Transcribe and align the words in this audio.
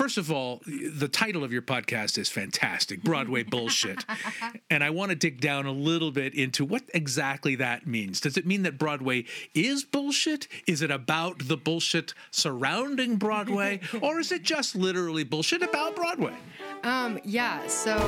first 0.00 0.16
of 0.16 0.32
all, 0.32 0.62
the 0.64 1.08
title 1.08 1.44
of 1.44 1.52
your 1.52 1.60
podcast 1.60 2.16
is 2.16 2.30
fantastic 2.30 3.02
Broadway 3.02 3.42
Bullshit. 3.42 4.02
and 4.70 4.82
I 4.82 4.88
want 4.88 5.10
to 5.10 5.14
dig 5.14 5.42
down 5.42 5.66
a 5.66 5.72
little 5.72 6.10
bit 6.10 6.32
into 6.34 6.64
what 6.64 6.84
exactly 6.94 7.54
that 7.56 7.86
means. 7.86 8.18
Does 8.18 8.38
it 8.38 8.46
mean 8.46 8.62
that 8.62 8.78
Broadway 8.78 9.26
is 9.52 9.84
bullshit? 9.84 10.48
Is 10.66 10.80
it 10.80 10.90
about 10.90 11.48
the 11.48 11.56
bullshit 11.58 12.14
surrounding 12.30 13.16
Broadway? 13.16 13.80
or 14.00 14.18
is 14.18 14.32
it 14.32 14.42
just 14.42 14.74
literally 14.74 15.22
bullshit 15.22 15.60
about 15.60 15.94
Broadway? 15.94 16.34
Um, 16.82 17.20
yeah, 17.22 17.66
so 17.66 17.98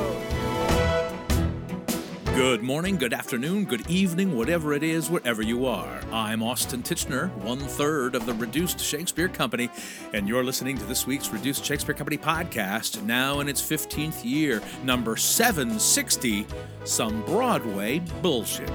Good 2.35 2.63
morning, 2.63 2.97
good 2.97 3.13
afternoon, 3.13 3.65
good 3.65 3.87
evening, 3.87 4.35
whatever 4.35 4.73
it 4.73 4.81
is, 4.81 5.07
wherever 5.07 5.43
you 5.43 5.67
are. 5.67 6.01
I'm 6.11 6.41
Austin 6.41 6.81
Tichenor, 6.81 7.31
one 7.43 7.59
third 7.59 8.15
of 8.15 8.25
the 8.25 8.33
Reduced 8.33 8.79
Shakespeare 8.79 9.27
Company, 9.27 9.69
and 10.13 10.27
you're 10.27 10.43
listening 10.43 10.75
to 10.79 10.85
this 10.85 11.05
week's 11.05 11.29
Reduced 11.29 11.63
Shakespeare 11.63 11.93
Company 11.93 12.17
podcast, 12.17 13.03
now 13.03 13.39
in 13.39 13.47
its 13.47 13.61
15th 13.61 14.25
year, 14.25 14.63
number 14.83 15.15
760 15.15 16.47
Some 16.85 17.21
Broadway 17.21 17.99
Bullshit. 18.23 18.71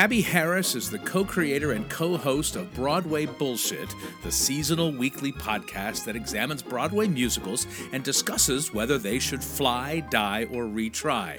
Abbey 0.00 0.22
Harris 0.22 0.74
is 0.74 0.90
the 0.90 0.98
co 0.98 1.26
creator 1.26 1.72
and 1.72 1.86
co 1.90 2.16
host 2.16 2.56
of 2.56 2.72
Broadway 2.72 3.26
Bullshit, 3.26 3.94
the 4.22 4.32
seasonal 4.32 4.90
weekly 4.90 5.30
podcast 5.30 6.06
that 6.06 6.16
examines 6.16 6.62
Broadway 6.62 7.06
musicals 7.06 7.66
and 7.92 8.02
discusses 8.02 8.72
whether 8.72 8.96
they 8.96 9.18
should 9.18 9.44
fly, 9.44 10.00
die, 10.00 10.46
or 10.52 10.64
retry. 10.64 11.38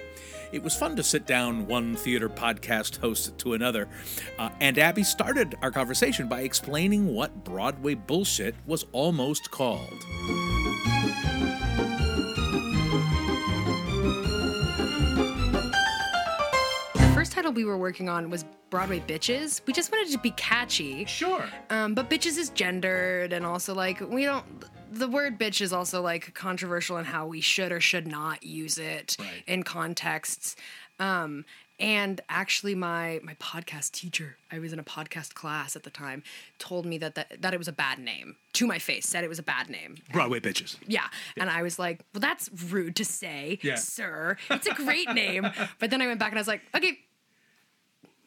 It 0.52 0.62
was 0.62 0.76
fun 0.76 0.96
to 0.98 1.02
sit 1.02 1.26
down 1.26 1.66
one 1.66 1.96
theater 1.96 2.30
podcast 2.30 3.00
host 3.00 3.36
to 3.40 3.56
another, 3.56 3.90
uh, 4.38 4.50
and 4.60 4.78
Abbey 4.78 5.04
started 5.04 5.56
our 5.64 5.72
conversation 5.72 6.28
by 6.28 6.42
explaining 6.42 7.08
what 7.08 7.44
Broadway 7.44 7.96
Bullshit 7.96 8.54
was 8.68 8.86
almost 8.92 9.50
called. 9.50 10.51
Title 17.42 17.52
we 17.54 17.66
were 17.66 17.78
working 17.78 18.08
on 18.08 18.30
was 18.30 18.46
Broadway 18.70 19.00
Bitches. 19.00 19.62
We 19.66 19.74
just 19.74 19.92
wanted 19.92 20.10
it 20.10 20.12
to 20.12 20.20
be 20.20 20.30
catchy. 20.32 21.06
Sure. 21.06 21.44
Um, 21.72 21.96
but 21.96 22.08
bitches 22.08 22.38
is 22.38 22.50
gendered, 22.52 23.34
and 23.34 23.46
also 23.48 23.74
like 23.74 24.00
we 24.00 24.26
don't. 24.26 24.46
The 24.92 25.08
word 25.08 25.40
bitch 25.40 25.60
is 25.62 25.74
also 25.74 26.02
like 26.04 26.36
controversial 26.36 26.98
in 26.98 27.06
how 27.06 27.26
we 27.26 27.42
should 27.42 27.72
or 27.72 27.80
should 27.80 28.06
not 28.08 28.44
use 28.44 28.78
it 28.78 29.16
Right. 29.20 29.44
in 29.48 29.64
contexts. 29.64 30.56
Um, 31.00 31.46
and 31.80 32.22
actually, 32.30 32.76
my 32.76 33.20
my 33.24 33.34
podcast 33.36 33.94
teacher, 33.94 34.38
I 34.52 34.60
was 34.60 34.72
in 34.72 34.78
a 34.78 34.84
podcast 34.84 35.34
class 35.34 35.76
at 35.76 35.82
the 35.82 35.90
time, 35.90 36.22
told 36.60 36.86
me 36.86 37.00
that 37.00 37.16
that, 37.16 37.42
that 37.42 37.56
it 37.56 37.58
was 37.58 37.68
a 37.68 37.72
bad 37.74 37.98
name 37.98 38.36
to 38.54 38.68
my 38.68 38.78
face. 38.78 39.08
Said 39.08 39.24
it 39.24 39.30
was 39.30 39.40
a 39.40 39.44
bad 39.44 39.68
name. 39.68 39.96
Broadway 40.14 40.40
bitches. 40.42 40.76
Yeah. 40.86 41.08
And 41.38 41.50
I 41.50 41.64
was 41.64 41.80
like, 41.80 42.02
well, 42.14 42.22
that's 42.22 42.52
rude 42.70 42.96
to 42.98 43.06
say, 43.06 43.58
Yeah. 43.64 43.76
sir. 43.78 44.38
It's 44.52 44.68
a 44.68 44.76
great 44.76 45.10
name. 45.16 45.48
But 45.80 45.90
then 45.90 46.04
I 46.04 46.08
went 46.08 46.20
back 46.20 46.30
and 46.30 46.38
I 46.38 46.42
was 46.42 46.48
like, 46.48 46.62
okay, 46.76 47.00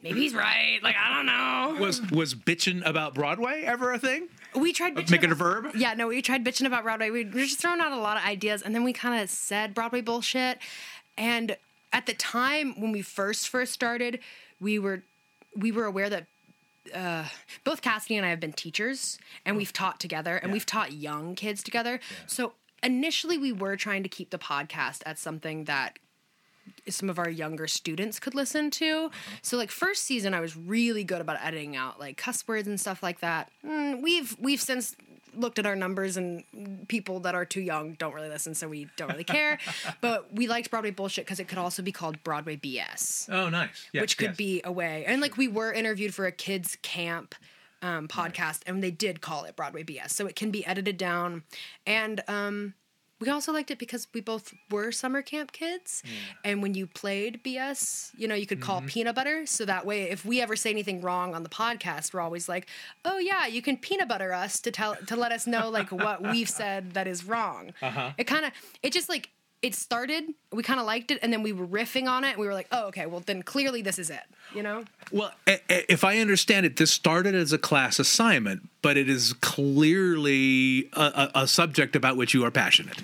maybe 0.04 0.20
he's 0.20 0.34
right. 0.34 0.78
Like, 0.82 0.94
I 0.96 1.14
don't 1.14 1.26
know. 1.26 1.82
Was 1.82 2.00
was 2.10 2.34
bitching 2.34 2.86
about 2.86 3.14
Broadway 3.14 3.62
ever 3.62 3.92
a 3.92 3.98
thing? 3.98 4.28
We 4.54 4.72
tried 4.72 4.94
bitching 4.94 5.10
Make 5.10 5.24
it 5.24 5.32
a 5.32 5.34
verb? 5.34 5.72
Yeah, 5.74 5.94
no, 5.94 6.06
we 6.06 6.22
tried 6.22 6.44
bitching 6.44 6.66
about 6.66 6.84
Broadway. 6.84 7.10
We 7.10 7.24
were 7.24 7.40
just 7.40 7.58
throwing 7.58 7.80
out 7.80 7.90
a 7.90 7.96
lot 7.96 8.16
of 8.16 8.24
ideas, 8.24 8.62
and 8.62 8.72
then 8.74 8.84
we 8.84 8.92
kind 8.92 9.20
of 9.20 9.28
said 9.28 9.74
Broadway 9.74 10.00
bullshit. 10.00 10.58
And 11.18 11.56
at 11.92 12.06
the 12.06 12.14
time 12.14 12.80
when 12.80 12.92
we 12.92 13.02
first 13.02 13.48
first 13.48 13.72
started, 13.72 14.20
we 14.60 14.78
were 14.78 15.02
we 15.56 15.72
were 15.72 15.86
aware 15.86 16.08
that 16.10 16.26
uh, 16.94 17.24
both 17.64 17.82
Cassidy 17.82 18.16
and 18.16 18.26
I 18.26 18.30
have 18.30 18.40
been 18.40 18.52
teachers, 18.52 19.18
and 19.44 19.56
we've 19.56 19.72
taught 19.72 19.98
together, 19.98 20.36
and 20.36 20.52
we've 20.52 20.66
taught 20.66 20.92
young 20.92 21.34
kids 21.34 21.62
together. 21.62 21.98
So 22.26 22.52
initially, 22.82 23.38
we 23.38 23.52
were 23.52 23.76
trying 23.76 24.02
to 24.02 24.08
keep 24.08 24.30
the 24.30 24.38
podcast 24.38 25.02
at 25.06 25.18
something 25.18 25.64
that 25.64 25.98
some 26.88 27.08
of 27.10 27.18
our 27.18 27.28
younger 27.28 27.66
students 27.66 28.20
could 28.20 28.34
listen 28.34 28.70
to. 28.70 29.10
So 29.42 29.56
like 29.56 29.70
first 29.70 30.02
season 30.04 30.34
I 30.34 30.40
was 30.40 30.56
really 30.56 31.04
good 31.04 31.20
about 31.20 31.38
editing 31.42 31.76
out 31.76 31.98
like 31.98 32.16
cuss 32.16 32.46
words 32.46 32.68
and 32.68 32.80
stuff 32.80 33.02
like 33.02 33.20
that. 33.20 33.50
Mm, 33.64 34.02
we've 34.02 34.36
we've 34.38 34.60
since 34.60 34.96
looked 35.36 35.58
at 35.58 35.66
our 35.66 35.76
numbers 35.76 36.16
and 36.16 36.44
people 36.88 37.20
that 37.20 37.34
are 37.34 37.44
too 37.44 37.60
young 37.60 37.94
don't 37.94 38.14
really 38.14 38.28
listen 38.28 38.54
so 38.54 38.68
we 38.68 38.88
don't 38.96 39.10
really 39.10 39.24
care. 39.24 39.58
but 40.00 40.32
we 40.32 40.46
liked 40.46 40.70
Broadway 40.70 40.90
bullshit 40.90 41.24
because 41.24 41.40
it 41.40 41.48
could 41.48 41.58
also 41.58 41.82
be 41.82 41.92
called 41.92 42.22
Broadway 42.22 42.56
BS. 42.56 43.28
Oh, 43.30 43.48
nice. 43.48 43.88
Yes, 43.92 44.00
which 44.00 44.18
could 44.18 44.30
yes. 44.30 44.36
be 44.36 44.60
a 44.64 44.72
way. 44.72 45.04
And 45.06 45.20
like 45.20 45.36
we 45.36 45.48
were 45.48 45.72
interviewed 45.72 46.14
for 46.14 46.26
a 46.26 46.32
kids 46.32 46.76
camp 46.82 47.34
um, 47.82 48.08
podcast 48.08 48.60
and 48.66 48.82
they 48.82 48.90
did 48.90 49.20
call 49.20 49.44
it 49.44 49.56
Broadway 49.56 49.84
BS. 49.84 50.10
So 50.10 50.26
it 50.26 50.36
can 50.36 50.50
be 50.50 50.64
edited 50.64 50.96
down 50.96 51.42
and 51.86 52.22
um 52.28 52.74
we 53.20 53.28
also 53.28 53.52
liked 53.52 53.70
it 53.70 53.78
because 53.78 54.08
we 54.12 54.20
both 54.20 54.52
were 54.70 54.90
summer 54.92 55.22
camp 55.22 55.52
kids. 55.52 56.02
And 56.44 56.62
when 56.62 56.74
you 56.74 56.86
played 56.86 57.42
BS, 57.44 58.10
you 58.16 58.26
know, 58.28 58.34
you 58.34 58.46
could 58.46 58.60
call 58.60 58.82
peanut 58.82 59.14
butter. 59.14 59.46
So 59.46 59.64
that 59.64 59.86
way, 59.86 60.10
if 60.10 60.24
we 60.24 60.40
ever 60.40 60.56
say 60.56 60.70
anything 60.70 61.00
wrong 61.00 61.34
on 61.34 61.42
the 61.42 61.48
podcast, 61.48 62.12
we're 62.12 62.20
always 62.20 62.48
like, 62.48 62.66
oh, 63.04 63.18
yeah, 63.18 63.46
you 63.46 63.62
can 63.62 63.76
peanut 63.76 64.08
butter 64.08 64.32
us 64.32 64.60
to 64.60 64.70
tell, 64.70 64.96
to 65.06 65.16
let 65.16 65.32
us 65.32 65.46
know 65.46 65.70
like 65.70 65.90
what 65.92 66.22
we've 66.22 66.48
said 66.48 66.92
that 66.94 67.06
is 67.06 67.24
wrong. 67.24 67.72
Uh-huh. 67.80 68.12
It 68.18 68.24
kind 68.24 68.44
of, 68.44 68.52
it 68.82 68.92
just 68.92 69.08
like, 69.08 69.30
it 69.64 69.74
started, 69.74 70.24
we 70.52 70.62
kind 70.62 70.78
of 70.78 70.86
liked 70.86 71.10
it, 71.10 71.18
and 71.22 71.32
then 71.32 71.42
we 71.42 71.52
were 71.52 71.66
riffing 71.66 72.06
on 72.06 72.22
it, 72.22 72.30
and 72.32 72.38
we 72.38 72.46
were 72.46 72.52
like, 72.52 72.68
oh, 72.70 72.88
okay, 72.88 73.06
well, 73.06 73.20
then 73.24 73.42
clearly 73.42 73.80
this 73.82 73.98
is 73.98 74.10
it, 74.10 74.20
you 74.54 74.62
know? 74.62 74.84
Well, 75.10 75.32
a- 75.46 75.60
a- 75.70 75.90
if 75.92 76.04
I 76.04 76.18
understand 76.18 76.66
it, 76.66 76.76
this 76.76 76.90
started 76.90 77.34
as 77.34 77.52
a 77.52 77.58
class 77.58 77.98
assignment, 77.98 78.68
but 78.82 78.96
it 78.96 79.08
is 79.08 79.32
clearly 79.40 80.88
a, 80.92 81.30
a, 81.34 81.40
a 81.42 81.48
subject 81.48 81.96
about 81.96 82.16
which 82.16 82.34
you 82.34 82.44
are 82.44 82.50
passionate. 82.50 83.02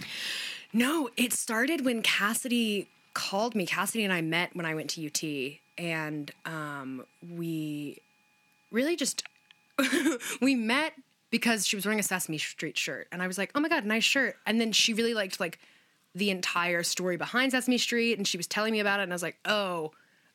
No, 0.72 1.08
it 1.16 1.32
started 1.32 1.84
when 1.84 2.02
Cassidy 2.02 2.88
called 3.14 3.54
me. 3.54 3.66
Cassidy 3.66 4.04
and 4.04 4.12
I 4.12 4.20
met 4.20 4.54
when 4.54 4.66
I 4.66 4.74
went 4.74 4.90
to 4.90 5.06
UT, 5.06 5.58
and 5.78 6.30
um, 6.44 7.04
we 7.28 7.98
really 8.70 8.96
just 8.96 9.24
we 10.40 10.54
met 10.54 10.92
because 11.30 11.66
she 11.66 11.76
was 11.76 11.86
wearing 11.86 11.98
a 12.00 12.02
Sesame 12.04 12.38
Street 12.38 12.76
shirt, 12.76 13.08
and 13.10 13.22
I 13.22 13.26
was 13.26 13.38
like, 13.38 13.50
"Oh 13.54 13.60
my 13.60 13.68
god, 13.68 13.84
nice 13.84 14.04
shirt!" 14.04 14.36
And 14.46 14.60
then 14.60 14.72
she 14.72 14.92
really 14.94 15.14
liked 15.14 15.40
like 15.40 15.58
the 16.14 16.30
entire 16.30 16.82
story 16.82 17.16
behind 17.16 17.52
Sesame 17.52 17.78
Street, 17.78 18.18
and 18.18 18.26
she 18.26 18.36
was 18.36 18.46
telling 18.46 18.72
me 18.72 18.80
about 18.80 19.00
it, 19.00 19.04
and 19.04 19.12
I 19.12 19.14
was 19.14 19.22
like, 19.22 19.38
"Oh." 19.44 19.92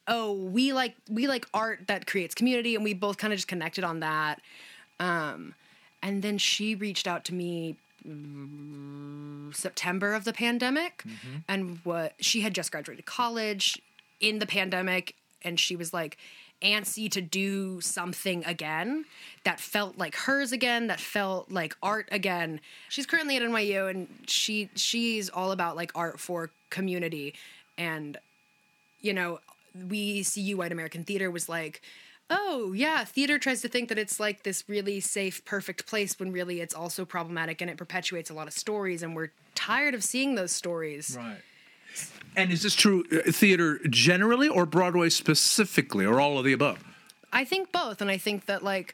Oh, 0.08 0.34
we 0.34 0.72
like 0.72 0.96
we 1.10 1.28
like 1.28 1.48
art 1.52 1.88
that 1.88 2.06
creates 2.06 2.36
community, 2.36 2.76
and 2.76 2.84
we 2.84 2.94
both 2.94 3.18
kind 3.18 3.34
of 3.34 3.38
just 3.38 3.48
connected 3.48 3.84
on 3.84 4.02
that. 4.02 4.40
Um, 5.00 5.56
and 6.04 6.22
then 6.22 6.38
she 6.38 6.76
reached 6.76 7.08
out 7.08 7.26
to 7.26 7.34
me 7.34 7.76
September 9.52 10.14
of 10.14 10.24
the 10.24 10.32
pandemic, 10.34 11.04
and 11.48 11.80
what 11.84 12.14
she 12.20 12.42
had 12.42 12.54
just 12.54 12.72
graduated 12.72 13.06
college 13.08 13.82
in 14.20 14.38
the 14.38 14.46
pandemic, 14.46 15.16
and 15.42 15.60
she 15.60 15.76
was 15.76 15.92
like 15.92 16.18
antsy 16.62 17.10
to 17.12 17.22
do 17.22 17.82
something 17.82 18.44
again 18.46 19.06
that 19.44 19.60
felt 19.60 19.98
like 19.98 20.16
hers 20.16 20.52
again, 20.52 20.88
that 20.88 21.00
felt 21.00 21.52
like 21.52 21.76
art 21.84 22.08
again. 22.12 22.60
She's 22.90 23.06
currently 23.06 23.38
at 23.38 23.44
NYU, 23.44 23.90
and 23.90 24.08
she 24.28 24.70
she's 24.76 25.30
all 25.30 25.52
about 25.52 25.76
like 25.76 25.92
art 25.96 26.20
for 26.20 26.50
community, 26.70 27.34
and 27.78 28.18
you 29.02 29.14
know, 29.14 29.40
we 29.90 30.24
see 30.24 30.42
you 30.42 30.58
White 30.58 30.72
American 30.72 31.04
Theater 31.04 31.30
was 31.30 31.48
like, 31.48 31.82
oh, 32.30 32.74
yeah, 32.74 33.04
theater 33.04 33.38
tries 33.38 33.62
to 33.62 33.68
think 33.68 33.90
that 33.90 33.98
it's 33.98 34.20
like 34.20 34.44
this 34.44 34.64
really 34.68 35.00
safe, 35.00 35.44
perfect 35.46 35.86
place 35.86 36.20
when 36.20 36.32
really 36.32 36.60
it's 36.60 36.74
also 36.74 37.06
problematic 37.06 37.62
and 37.62 37.70
it 37.70 37.78
perpetuates 37.78 38.30
a 38.30 38.34
lot 38.34 38.48
of 38.48 38.54
stories. 38.54 39.04
And 39.04 39.16
we're 39.16 39.32
tired 39.54 39.94
of 39.94 40.04
seeing 40.04 40.36
those 40.36 40.52
stories. 40.52 41.16
Right. 41.18 41.38
And 42.36 42.52
is 42.52 42.64
this 42.64 42.76
true 42.76 43.06
uh, 43.12 43.32
theater 43.32 43.80
generally 43.90 44.48
or 44.48 44.66
Broadway 44.66 45.10
specifically 45.10 46.06
or 46.06 46.20
all 46.20 46.38
of 46.38 46.46
the 46.46 46.54
above? 46.54 46.84
I 47.32 47.46
think 47.46 47.72
both. 47.72 48.02
And 48.02 48.10
I 48.10 48.18
think 48.18 48.46
that, 48.46 48.64
like, 48.64 48.94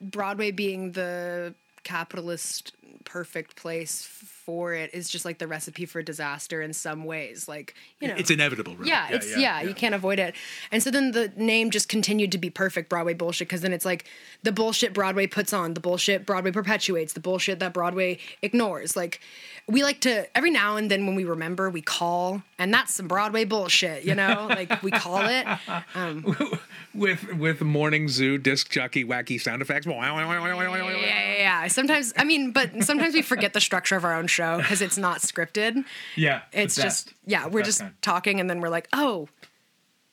Broadway 0.00 0.50
being 0.50 0.92
the 0.92 1.54
capitalist 1.84 2.72
perfect 3.04 3.56
place 3.56 4.04
for 4.04 4.74
it 4.74 4.92
is 4.92 5.08
just 5.08 5.24
like 5.24 5.38
the 5.38 5.46
recipe 5.46 5.86
for 5.86 6.02
disaster 6.02 6.60
in 6.62 6.72
some 6.72 7.04
ways. 7.04 7.48
Like, 7.48 7.74
you 8.00 8.08
know, 8.08 8.14
It's 8.16 8.30
inevitable, 8.30 8.74
really. 8.76 8.90
Yeah, 8.90 9.08
it's 9.10 9.36
yeah, 9.36 9.62
you 9.62 9.74
can't 9.74 9.94
avoid 9.94 10.18
it. 10.18 10.34
And 10.70 10.82
so 10.82 10.90
then 10.90 11.12
the 11.12 11.32
name 11.36 11.70
just 11.70 11.88
continued 11.88 12.32
to 12.32 12.38
be 12.38 12.50
perfect 12.50 12.88
Broadway 12.88 13.14
bullshit 13.14 13.48
because 13.48 13.60
then 13.60 13.72
it's 13.72 13.84
like 13.84 14.06
the 14.42 14.52
bullshit 14.52 14.92
Broadway 14.92 15.26
puts 15.26 15.52
on, 15.52 15.74
the 15.74 15.80
bullshit 15.80 16.26
Broadway 16.26 16.50
perpetuates, 16.50 17.12
the 17.12 17.20
bullshit 17.20 17.60
that 17.60 17.72
Broadway 17.72 18.18
ignores. 18.42 18.96
Like 18.96 19.20
we 19.68 19.82
like 19.82 20.00
to 20.00 20.26
every 20.36 20.50
now 20.50 20.76
and 20.76 20.90
then 20.90 21.06
when 21.06 21.14
we 21.14 21.24
remember, 21.24 21.70
we 21.70 21.80
call, 21.82 22.42
and 22.58 22.74
that's 22.74 22.94
some 22.94 23.06
Broadway 23.06 23.44
bullshit, 23.44 24.04
you 24.04 24.14
know? 24.14 24.46
like 24.50 24.82
we 24.82 24.90
call 24.90 25.26
it. 25.26 25.46
Um, 25.94 26.36
with 26.94 27.32
with 27.34 27.60
morning 27.62 28.08
zoo 28.08 28.38
disc 28.38 28.70
jockey 28.70 29.04
wacky 29.04 29.40
sound 29.40 29.62
effects. 29.62 29.86
Yeah, 31.02 31.32
yeah, 31.32 31.38
yeah. 31.38 31.68
Sometimes 31.68 32.12
I 32.16 32.24
mean, 32.24 32.50
but 32.50 32.81
sometimes 32.82 33.14
we 33.14 33.22
forget 33.22 33.52
the 33.52 33.60
structure 33.60 33.96
of 33.96 34.04
our 34.04 34.14
own 34.14 34.26
show 34.26 34.58
because 34.58 34.82
it's 34.82 34.98
not 34.98 35.20
scripted. 35.20 35.84
Yeah, 36.16 36.42
It's 36.52 36.74
just 36.76 37.14
yeah, 37.26 37.46
we're 37.48 37.62
just 37.62 37.80
kind. 37.80 37.94
talking 38.02 38.40
and 38.40 38.48
then 38.50 38.60
we're 38.60 38.68
like, 38.68 38.88
oh, 38.92 39.28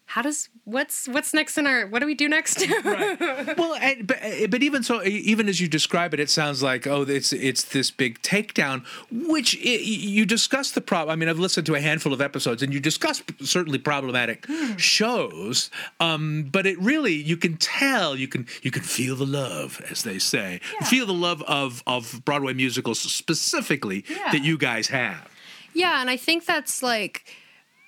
how 0.10 0.24
does 0.24 0.50
what's 0.64 1.08
what's 1.08 1.36
next 1.36 1.56
in 1.60 1.68
our 1.68 1.86
what 1.86 2.00
do 2.00 2.08
we 2.08 2.16
do 2.16 2.28
next? 2.28 2.66
well, 2.84 3.76
and, 3.76 4.08
but 4.08 4.18
eh, 4.22 4.48
but 4.48 4.64
even 4.64 4.82
so, 4.82 5.04
even 5.04 5.48
as 5.48 5.62
you 5.62 5.68
describe 5.68 6.16
it, 6.16 6.20
it 6.20 6.32
sounds 6.32 6.64
like 6.64 6.88
oh, 6.88 7.04
it's 7.04 7.32
it's 7.32 7.64
this 7.64 7.92
big 7.92 8.20
takedown. 8.24 8.84
Which 9.12 9.56
eh, 9.58 9.76
it, 9.76 9.82
you 9.82 10.26
discuss 10.26 10.72
the 10.72 10.82
problem. 10.82 11.14
I 11.14 11.16
mean, 11.16 11.30
I've 11.30 11.38
listened 11.38 11.68
to 11.68 11.76
a 11.76 11.80
handful 11.80 12.12
of 12.12 12.22
episodes, 12.22 12.64
and 12.64 12.74
you 12.74 12.80
discuss 12.80 13.22
certainly 13.42 13.78
problematic 13.78 14.48
hmm. 14.48 14.78
shows. 14.78 15.70
Um, 16.00 16.50
but 16.52 16.66
it 16.66 16.80
really, 16.80 17.14
you 17.14 17.38
can 17.38 17.58
tell, 17.58 18.16
you 18.16 18.28
can 18.28 18.48
you 18.64 18.72
can 18.72 18.82
feel 18.82 19.16
the 19.16 19.28
love, 19.28 19.80
as 19.92 20.02
they 20.02 20.18
say, 20.18 20.60
feel 20.86 21.06
the 21.06 21.14
love 21.14 21.44
of 21.44 21.84
of 21.86 22.26
Broadway 22.26 22.54
musicals 22.54 23.00
specifically 23.00 24.04
Yeah. 24.10 24.32
that 24.32 24.44
you 24.44 24.58
guys 24.58 24.88
have. 24.88 25.30
Yeah, 25.76 26.02
and 26.02 26.10
I 26.10 26.18
think 26.18 26.46
that's 26.46 26.82
like 26.82 27.26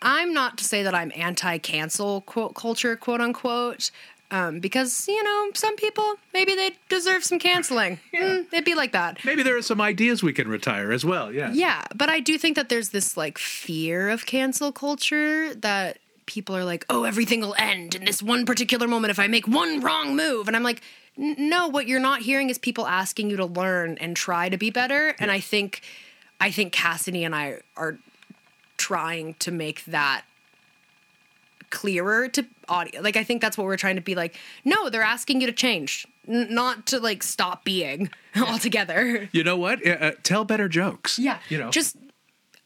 I'm 0.01 0.33
not 0.33 0.57
to 0.59 0.63
say 0.63 0.83
that 0.83 0.95
I'm 0.95 1.11
anti-cancel 1.15 2.21
quote 2.21 2.55
culture, 2.55 2.95
quote 2.95 3.21
unquote, 3.21 3.91
um, 4.31 4.59
because 4.59 5.07
you 5.07 5.21
know 5.23 5.51
some 5.53 5.75
people 5.75 6.15
maybe 6.33 6.55
they 6.55 6.71
deserve 6.89 7.23
some 7.23 7.39
canceling. 7.39 7.99
Mm, 8.13 8.45
it'd 8.51 8.65
be 8.65 8.75
like 8.75 8.91
that. 8.91 9.23
Maybe 9.25 9.41
there 9.41 9.57
are 9.57 9.61
some 9.63 9.81
ideas 9.81 10.21
we 10.21 10.31
can 10.31 10.47
retire 10.47 10.91
as 10.91 11.03
well. 11.03 11.31
Yeah. 11.33 11.51
Yeah, 11.53 11.85
but 11.95 12.09
I 12.09 12.19
do 12.19 12.37
think 12.37 12.55
that 12.55 12.69
there's 12.69 12.89
this 12.89 13.17
like 13.17 13.37
fear 13.37 14.09
of 14.09 14.25
cancel 14.27 14.71
culture 14.71 15.55
that 15.55 15.97
people 16.27 16.55
are 16.55 16.63
like, 16.63 16.85
oh, 16.89 17.03
everything 17.03 17.41
will 17.41 17.55
end 17.57 17.95
in 17.95 18.05
this 18.05 18.21
one 18.21 18.45
particular 18.45 18.87
moment 18.87 19.11
if 19.11 19.17
I 19.19 19.27
make 19.27 19.47
one 19.47 19.81
wrong 19.81 20.15
move. 20.15 20.47
And 20.47 20.55
I'm 20.55 20.63
like, 20.63 20.81
no, 21.17 21.67
what 21.67 21.87
you're 21.87 21.99
not 21.99 22.21
hearing 22.21 22.49
is 22.49 22.57
people 22.57 22.85
asking 22.85 23.29
you 23.29 23.37
to 23.37 23.45
learn 23.45 23.97
and 23.99 24.15
try 24.15 24.49
to 24.49 24.57
be 24.57 24.69
better. 24.69 25.15
And 25.19 25.31
I 25.31 25.39
think, 25.39 25.81
I 26.39 26.51
think 26.51 26.73
Cassidy 26.73 27.23
and 27.23 27.33
I 27.35 27.57
are 27.75 27.97
trying 28.81 29.35
to 29.35 29.51
make 29.51 29.85
that 29.85 30.23
clearer 31.69 32.27
to 32.29 32.45
audio. 32.67 33.01
Like 33.01 33.15
I 33.15 33.23
think 33.23 33.41
that's 33.41 33.57
what 33.57 33.65
we're 33.65 33.77
trying 33.77 33.95
to 33.95 34.01
be 34.01 34.15
like. 34.15 34.35
No, 34.65 34.89
they're 34.89 35.01
asking 35.01 35.41
you 35.41 35.47
to 35.47 35.53
change, 35.53 36.05
n- 36.27 36.47
not 36.49 36.85
to 36.87 36.99
like 36.99 37.23
stop 37.23 37.63
being 37.63 38.09
altogether. 38.35 39.29
You 39.31 39.43
know 39.43 39.57
what? 39.57 39.85
Uh, 39.85 39.91
uh, 39.91 40.11
tell 40.23 40.43
better 40.45 40.67
jokes. 40.67 41.17
Yeah. 41.19 41.37
You 41.49 41.57
know. 41.59 41.69
just 41.69 41.95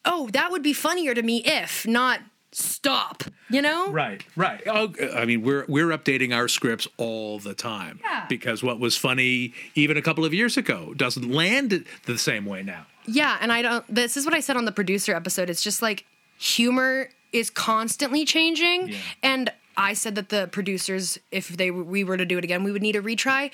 oh, 0.06 0.29
that 0.33 0.51
would 0.51 0.63
be 0.63 0.73
funnier 0.73 1.13
to 1.13 1.21
me 1.21 1.44
if 1.45 1.85
not 1.88 2.19
stop. 2.51 3.23
You 3.50 3.61
know? 3.61 3.91
Right, 3.91 4.25
right. 4.35 4.61
Oh, 4.65 4.91
I 5.15 5.25
mean, 5.25 5.44
we're 5.44 5.65
we're 5.68 5.89
updating 5.89 6.33
our 6.35 6.47
scripts 6.47 6.88
all 6.97 7.38
the 7.39 7.53
time 7.53 8.00
Yeah. 8.03 8.25
because 8.27 8.63
what 8.63 8.79
was 8.79 8.97
funny 8.97 9.53
even 9.75 9.97
a 9.97 10.01
couple 10.01 10.25
of 10.25 10.33
years 10.33 10.57
ago 10.57 10.94
doesn't 10.95 11.29
land 11.29 11.85
the 12.06 12.18
same 12.18 12.45
way 12.45 12.63
now. 12.63 12.88
Yeah, 13.07 13.38
and 13.42 13.52
I 13.52 13.62
don't 13.62 13.86
this 13.94 14.18
is 14.18 14.25
what 14.25 14.34
I 14.34 14.40
said 14.40 14.57
on 14.57 14.66
the 14.66 14.72
producer 14.72 15.13
episode. 15.16 15.50
It's 15.50 15.62
just 15.63 15.81
like 15.81 16.06
humor 16.38 17.10
is 17.31 17.50
constantly 17.50 18.25
changing 18.25 18.90
Yeah. 18.90 18.98
and 19.24 19.52
I 19.78 19.94
said 19.94 20.16
that 20.16 20.30
the 20.30 20.48
producers 20.52 21.18
if 21.31 21.50
they 21.50 21.72
we 21.72 22.04
were 22.04 22.18
to 22.18 22.25
do 22.25 22.38
it 22.38 22.44
again, 22.44 22.63
we 22.63 22.72
would 22.72 22.81
need 22.81 22.96
a 22.96 23.02
retry 23.02 23.52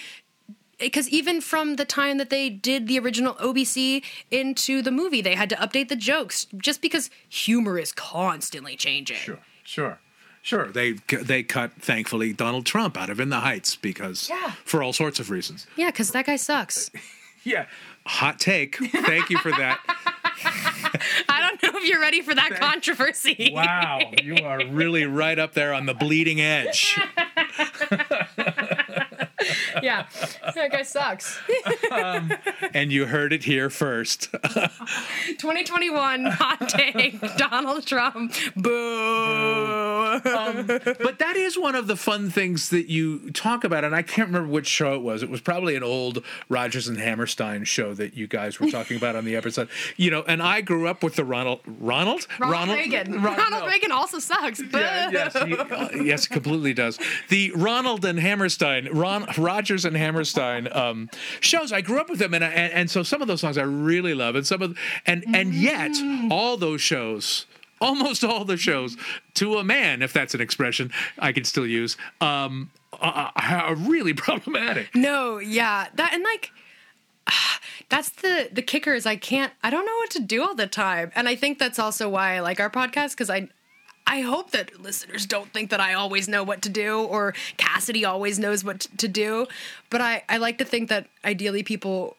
eh, 0.50 0.54
because 0.80 1.10
even 1.10 1.42
from 1.42 1.76
the 1.76 1.86
time 1.86 2.18
that 2.18 2.30
they 2.30 2.50
did 2.50 2.88
the 2.88 2.98
original 3.00 3.34
OBC 3.36 4.04
into 4.30 4.82
the 4.82 4.92
movie, 4.92 5.22
they 5.22 5.36
had 5.36 5.50
to 5.50 5.56
update 5.56 5.90
the 5.90 5.96
jokes 5.96 6.46
just 6.58 6.82
because 6.82 7.10
humor 7.30 7.78
is 7.80 7.92
constantly 7.92 8.76
changing. 8.76 9.18
sure, 9.18 9.40
sure. 9.64 10.00
Sure. 10.44 10.70
They 10.72 10.94
they 10.94 11.44
cut 11.44 11.74
thankfully 11.80 12.34
Donald 12.34 12.66
Trump 12.66 12.98
out 12.98 13.12
of 13.12 13.20
In 13.20 13.30
the 13.30 13.42
Heights 13.42 13.76
because 13.76 14.28
Yeah. 14.28 14.54
for 14.66 14.82
all 14.82 14.92
sorts 14.92 15.20
of 15.20 15.30
reasons. 15.30 15.68
Yeah, 15.76 15.92
because 15.92 16.10
that 16.12 16.26
guy 16.26 16.36
sucks. 16.38 16.90
Yeah. 17.44 17.66
Hot 18.06 18.40
take. 18.40 18.78
Thank 18.78 19.30
you 19.30 19.38
for 19.38 19.52
that. 19.52 19.80
I 21.30 21.40
don't 21.40 21.62
know 21.62 21.80
if 21.80 21.88
you're 21.88 22.02
ready 22.02 22.22
for 22.22 22.34
that 22.34 22.56
controversy. 22.56 23.52
Wow, 23.54 24.12
you 24.22 24.38
are 24.44 24.66
really 24.68 25.06
right 25.06 25.38
up 25.38 25.54
there 25.54 25.74
on 25.74 25.86
the 25.86 25.94
bleeding 25.94 26.42
edge. 26.42 27.00
yeah, 29.82 30.08
that 30.56 30.70
guy 30.72 30.82
sucks. 30.84 31.40
Um, 31.92 32.34
and 32.74 32.92
you 32.92 33.06
heard 33.06 33.34
it 33.34 33.44
here 33.44 33.70
first. 33.70 34.32
2021 34.42 36.26
hot 36.26 36.70
take 36.70 37.20
Donald 37.38 37.86
Trump. 37.86 38.34
Boo. 38.56 39.71
But 40.68 41.20
that 41.20 41.36
is 41.36 41.58
one 41.58 41.76
of 41.76 41.88
the 41.88 41.96
fun 41.96 42.30
things 42.30 42.70
that 42.70 42.90
you 42.90 43.32
talk 43.32 43.64
about, 43.64 43.84
and 43.84 43.96
I 43.96 44.02
can't 44.02 44.28
remember 44.28 44.50
which 44.50 44.68
show 44.68 44.96
it 44.96 45.02
was. 45.02 45.24
It 45.24 45.30
was 45.30 45.42
probably 45.42 45.76
an 45.76 45.84
old 45.84 46.24
Rodgers 46.50 46.88
and 46.88 46.98
Hammerstein 46.98 47.64
show 47.64 47.94
that 47.94 48.16
you 48.16 48.28
guys 48.28 48.60
were 48.60 48.70
talking 48.70 48.98
about 48.98 49.16
on 49.16 49.26
the 49.26 49.36
episode. 49.36 49.70
You 49.98 50.12
know, 50.12 50.24
and 50.28 50.42
I 50.42 50.62
grew 50.62 50.88
up 50.88 51.04
with 51.04 51.16
the 51.16 51.26
Ronald 51.26 51.62
Ronald 51.66 52.28
Ronald, 52.40 52.78
Reagan. 52.78 53.22
Ron- 53.22 53.38
Ronald 53.38 53.64
no. 53.64 53.68
Reagan 53.68 53.92
also 53.92 54.20
sucks. 54.20 54.62
Yeah, 54.62 55.10
yes, 55.12 55.34
he, 55.34 55.56
uh, 55.56 55.90
yes, 55.94 56.28
completely 56.28 56.74
does. 56.74 57.00
The 57.30 57.52
Ronald 57.56 58.06
and 58.06 58.20
Hammerstein, 58.20 58.90
Ron 58.92 59.26
Rodgers 59.38 59.86
and 59.86 59.96
Hammerstein 59.96 60.68
um, 60.72 61.10
shows. 61.40 61.72
I 61.72 61.82
grew 61.82 62.00
up 62.00 62.10
with 62.10 62.20
them, 62.20 62.34
and, 62.34 62.44
I, 62.44 62.50
and 62.50 62.74
and 62.74 62.92
so 62.92 63.04
some 63.04 63.22
of 63.22 63.28
those 63.28 63.42
songs 63.42 63.58
I 63.58 63.64
really 63.64 64.14
love, 64.14 64.36
and 64.36 64.46
some 64.46 64.62
of 64.62 64.78
and 65.06 65.24
and 65.34 65.54
yet 65.54 65.92
all 66.30 66.58
those 66.58 66.82
shows. 66.82 67.46
Almost 67.82 68.24
all 68.24 68.46
the 68.46 68.58
shows, 68.58 68.96
to 69.34 69.58
a 69.58 69.64
man, 69.64 70.02
if 70.02 70.14
that's 70.14 70.34
an 70.34 70.42
expression 70.42 70.92
I 71.18 71.32
can 71.32 71.44
still 71.44 71.66
use, 71.66 71.98
um, 72.22 72.70
are, 72.94 73.32
are 73.36 73.76
really 73.76 74.14
problematic. 74.28 74.96
No, 74.96 75.40
yeah, 75.40 75.88
that 75.96 76.14
and 76.14 76.24
like 76.24 76.52
that's 77.90 78.10
the 78.10 78.50
the 78.52 78.62
kicker 78.62 78.94
is 78.94 79.06
I 79.06 79.16
can't 79.16 79.54
I 79.64 79.70
don't 79.70 79.86
know 79.86 79.96
what 79.96 80.12
to 80.12 80.20
do 80.20 80.44
all 80.44 80.56
the 80.56 80.68
time, 80.68 81.12
and 81.16 81.28
I 81.28 81.36
think 81.36 81.60
that's 81.60 81.80
also 81.80 82.08
why 82.10 82.36
I 82.36 82.40
like 82.40 82.60
our 82.60 82.70
podcast 82.70 83.12
because 83.12 83.30
I. 83.30 83.50
I 84.08 84.22
hope 84.22 84.50
that 84.52 84.82
listeners 84.82 85.28
don't 85.28 85.54
think 85.54 85.70
that 85.70 85.80
I 85.80 85.94
always 85.94 86.28
know 86.28 86.44
what 86.44 86.64
to 86.64 86.70
do 86.70 87.02
or 87.04 87.36
Cassidy 87.58 88.04
always 88.04 88.40
knows 88.40 88.64
what 88.64 88.80
to 88.98 89.08
do. 89.08 89.46
But 89.92 90.02
I, 90.02 90.24
I 90.28 90.38
like 90.38 90.58
to 90.58 90.66
think 90.66 90.90
that 90.90 91.08
ideally 91.24 91.62
people 91.62 92.18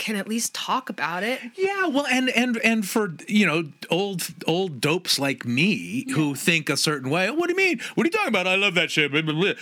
can 0.00 0.16
at 0.16 0.26
least 0.26 0.54
talk 0.54 0.88
about 0.88 1.22
it. 1.22 1.40
Yeah, 1.54 1.86
well, 1.86 2.06
and 2.06 2.30
and 2.30 2.56
and 2.64 2.88
for 2.88 3.14
you 3.28 3.46
know 3.46 3.70
old 3.90 4.26
old 4.46 4.80
dopes 4.80 5.18
like 5.18 5.44
me 5.44 6.10
who 6.14 6.34
think 6.34 6.70
a 6.70 6.76
certain 6.76 7.10
way. 7.10 7.30
What 7.30 7.46
do 7.48 7.52
you 7.52 7.56
mean? 7.56 7.80
What 7.94 8.04
are 8.04 8.08
you 8.08 8.12
talking 8.12 8.28
about? 8.28 8.46
I 8.46 8.56
love 8.56 8.74
that 8.74 8.90
shit. 8.90 9.12
Blah, 9.12 9.22
blah, 9.22 9.34
blah." 9.34 9.52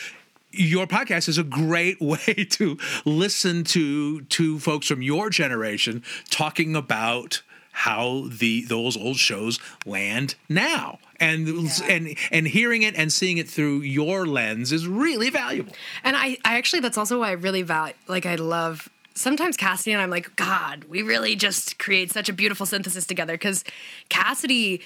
Your 0.51 0.87
podcast 0.87 1.29
is 1.29 1.37
a 1.37 1.45
great 1.45 2.01
way 2.13 2.47
to 2.51 2.79
listen 3.05 3.65
to 3.65 4.23
to 4.23 4.59
folks 4.61 4.87
from 4.87 5.03
your 5.03 5.29
generation 5.29 6.05
talking 6.31 6.75
about 6.77 7.43
how 7.73 8.25
the 8.29 8.65
those 8.65 8.97
old 8.97 9.17
shows 9.17 9.59
land 9.85 10.37
now. 10.49 10.99
And 11.21 11.69
and 11.89 12.17
and 12.31 12.47
hearing 12.47 12.83
it 12.83 12.95
and 12.97 13.13
seeing 13.13 13.39
it 13.39 13.49
through 13.51 13.81
your 13.81 14.25
lens 14.25 14.71
is 14.71 14.87
really 14.87 15.31
valuable. 15.31 15.73
And 16.05 16.17
I, 16.17 16.39
I 16.45 16.59
actually, 16.59 16.81
that's 16.81 16.97
also 16.97 17.19
why 17.21 17.31
I 17.31 17.33
really 17.33 17.63
value, 17.63 17.95
like, 18.07 18.25
I 18.25 18.37
love. 18.37 18.89
Sometimes 19.19 19.57
Cassidy 19.57 19.93
and 19.93 20.01
I'm 20.01 20.11
like, 20.11 20.37
God, 20.37 20.85
we 20.85 21.03
really 21.03 21.35
just 21.35 21.79
create 21.79 22.13
such 22.13 22.29
a 22.29 22.33
beautiful 22.33 22.67
synthesis 22.67 23.05
together 23.05 23.35
because 23.35 23.65
Cassidy 24.09 24.81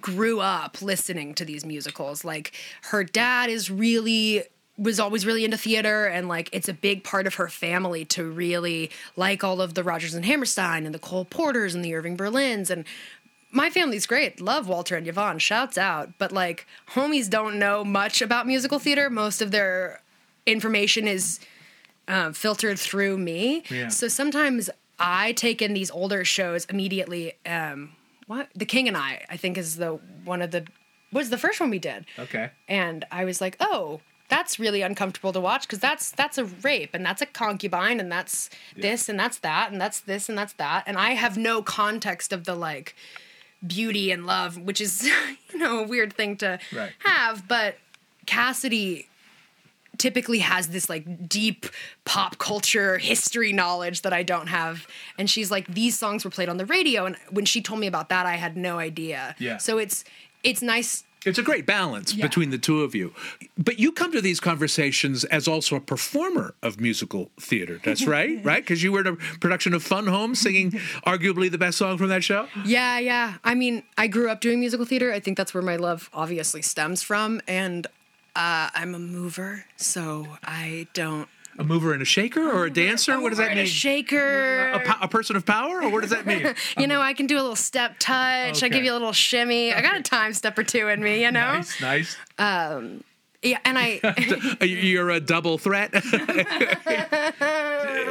grew 0.00 0.40
up 0.40 0.80
listening 0.80 1.34
to 1.34 1.44
these 1.44 1.64
musicals. 1.64 2.24
Like, 2.24 2.52
her 2.84 3.04
dad 3.04 3.50
is 3.50 3.70
really 3.70 4.44
was 4.78 5.00
always 5.00 5.24
really 5.24 5.42
into 5.42 5.56
theater 5.56 6.04
and 6.04 6.28
like 6.28 6.50
it's 6.52 6.68
a 6.68 6.74
big 6.74 7.02
part 7.02 7.26
of 7.26 7.36
her 7.36 7.48
family 7.48 8.04
to 8.04 8.30
really 8.30 8.90
like 9.16 9.42
all 9.42 9.62
of 9.62 9.72
the 9.72 9.82
Rodgers 9.82 10.12
and 10.12 10.22
Hammerstein 10.22 10.84
and 10.84 10.94
the 10.94 10.98
Cole 10.98 11.24
Porters 11.24 11.74
and 11.74 11.82
the 11.82 11.94
Irving 11.94 12.14
Berlins 12.14 12.68
and 12.68 12.84
my 13.50 13.70
family's 13.70 14.06
great. 14.06 14.38
Love 14.38 14.68
Walter 14.68 14.94
and 14.96 15.08
Yvonne. 15.08 15.38
Shouts 15.38 15.78
out. 15.78 16.10
But 16.18 16.30
like 16.30 16.66
homies 16.90 17.30
don't 17.30 17.58
know 17.58 17.84
much 17.84 18.20
about 18.20 18.46
musical 18.46 18.78
theater. 18.78 19.08
Most 19.08 19.40
of 19.40 19.50
their 19.50 20.02
information 20.44 21.08
is 21.08 21.40
um, 22.08 22.32
filtered 22.32 22.78
through 22.78 23.18
me. 23.18 23.62
Yeah. 23.70 23.88
So 23.88 24.08
sometimes 24.08 24.70
I 24.98 25.32
take 25.32 25.60
in 25.62 25.74
these 25.74 25.90
older 25.90 26.24
shows 26.24 26.64
immediately. 26.66 27.34
Um, 27.44 27.92
what 28.26 28.48
The 28.54 28.64
King 28.66 28.88
and 28.88 28.96
I, 28.96 29.24
I 29.30 29.36
think, 29.36 29.56
is 29.58 29.76
the 29.76 29.98
one 30.24 30.42
of 30.42 30.50
the 30.50 30.66
was 31.12 31.30
the 31.30 31.38
first 31.38 31.60
one 31.60 31.70
we 31.70 31.78
did. 31.78 32.04
Okay. 32.18 32.50
And 32.68 33.04
I 33.12 33.24
was 33.24 33.40
like, 33.40 33.56
oh, 33.60 34.00
that's 34.28 34.58
really 34.58 34.82
uncomfortable 34.82 35.32
to 35.32 35.40
watch 35.40 35.62
because 35.62 35.78
that's 35.78 36.10
that's 36.10 36.36
a 36.36 36.44
rape 36.44 36.90
and 36.94 37.06
that's 37.06 37.22
a 37.22 37.26
concubine 37.26 38.00
and 38.00 38.10
that's 38.10 38.50
this 38.76 39.08
and 39.08 39.18
that's 39.20 39.38
that 39.38 39.70
and 39.70 39.80
that's 39.80 40.00
this 40.00 40.28
and 40.28 40.36
that's 40.36 40.52
that 40.54 40.82
and 40.88 40.98
I 40.98 41.10
have 41.10 41.38
no 41.38 41.62
context 41.62 42.32
of 42.32 42.42
the 42.42 42.56
like 42.56 42.96
beauty 43.64 44.10
and 44.10 44.26
love, 44.26 44.58
which 44.58 44.80
is 44.80 45.08
you 45.52 45.58
know 45.60 45.84
a 45.84 45.86
weird 45.86 46.12
thing 46.12 46.36
to 46.38 46.58
Right. 46.74 46.90
have, 47.04 47.46
but 47.46 47.76
Cassidy 48.26 49.06
typically 49.98 50.38
has 50.40 50.68
this 50.68 50.88
like 50.88 51.28
deep 51.28 51.66
pop 52.04 52.38
culture 52.38 52.98
history 52.98 53.52
knowledge 53.52 54.02
that 54.02 54.12
I 54.12 54.22
don't 54.22 54.48
have. 54.48 54.86
And 55.18 55.28
she's 55.28 55.50
like, 55.50 55.66
these 55.72 55.98
songs 55.98 56.24
were 56.24 56.30
played 56.30 56.48
on 56.48 56.56
the 56.56 56.66
radio. 56.66 57.06
And 57.06 57.16
when 57.30 57.44
she 57.44 57.60
told 57.60 57.80
me 57.80 57.86
about 57.86 58.08
that, 58.08 58.26
I 58.26 58.36
had 58.36 58.56
no 58.56 58.78
idea. 58.78 59.34
Yeah. 59.38 59.58
So 59.58 59.78
it's 59.78 60.04
it's 60.42 60.62
nice 60.62 61.02
It's 61.24 61.38
a 61.38 61.42
great 61.42 61.66
balance 61.66 62.14
Yeah. 62.14 62.24
between 62.26 62.50
the 62.50 62.58
two 62.58 62.82
of 62.82 62.94
you. 62.94 63.12
But 63.58 63.80
you 63.80 63.90
come 63.90 64.12
to 64.12 64.20
these 64.20 64.38
conversations 64.38 65.24
as 65.24 65.48
also 65.48 65.74
a 65.76 65.80
performer 65.80 66.54
of 66.62 66.78
musical 66.80 67.30
theater. 67.40 67.80
That's 67.82 68.06
right, 68.16 68.38
right? 68.44 68.62
Because 68.62 68.82
you 68.84 68.92
were 68.92 69.00
in 69.00 69.06
a 69.08 69.16
production 69.40 69.74
of 69.74 69.82
Fun 69.82 70.06
Home 70.06 70.34
singing 70.36 70.70
arguably 71.06 71.50
the 71.50 71.58
best 71.58 71.78
song 71.78 71.98
from 71.98 72.08
that 72.10 72.22
show. 72.22 72.46
Yeah, 72.64 73.00
yeah. 73.00 73.38
I 73.42 73.54
mean, 73.56 73.82
I 73.98 74.06
grew 74.06 74.30
up 74.30 74.40
doing 74.40 74.60
musical 74.60 74.86
theater. 74.86 75.12
I 75.12 75.18
think 75.18 75.36
that's 75.36 75.52
where 75.52 75.64
my 75.64 75.76
love 75.76 76.10
obviously 76.12 76.62
stems 76.62 77.02
from. 77.02 77.40
And 77.48 77.88
uh, 78.36 78.70
I'm 78.74 78.94
a 78.94 78.98
mover, 78.98 79.64
so 79.76 80.26
I 80.44 80.86
don't. 80.92 81.28
A 81.58 81.64
mover 81.64 81.94
and 81.94 82.02
a 82.02 82.04
shaker 82.04 82.50
or 82.50 82.66
a 82.66 82.70
dancer? 82.70 83.18
What 83.18 83.30
does 83.30 83.38
that 83.38 83.48
mean? 83.50 83.64
A 83.64 83.66
shaker. 83.66 84.68
A, 84.72 84.80
po- 84.80 84.98
a 85.00 85.08
person 85.08 85.36
of 85.36 85.46
power, 85.46 85.82
or 85.82 85.88
what 85.88 86.02
does 86.02 86.10
that 86.10 86.26
mean? 86.26 86.54
you 86.78 86.86
know, 86.86 87.00
I 87.00 87.14
can 87.14 87.26
do 87.26 87.36
a 87.36 87.40
little 87.40 87.56
step 87.56 87.94
touch. 87.98 88.62
I 88.62 88.68
give 88.68 88.84
you 88.84 88.92
a 88.92 88.94
little 88.94 89.14
shimmy. 89.14 89.72
I 89.72 89.80
got 89.80 89.96
a 89.96 90.02
time 90.02 90.34
step 90.34 90.58
or 90.58 90.64
two 90.64 90.88
in 90.88 91.02
me, 91.02 91.22
you 91.22 91.30
know? 91.32 91.54
nice, 91.54 91.80
nice. 91.80 92.16
Yeah, 93.42 93.58
and 93.64 93.78
I. 93.78 94.00
You're 94.64 95.10
a 95.10 95.20
double 95.20 95.56
threat. 95.58 95.92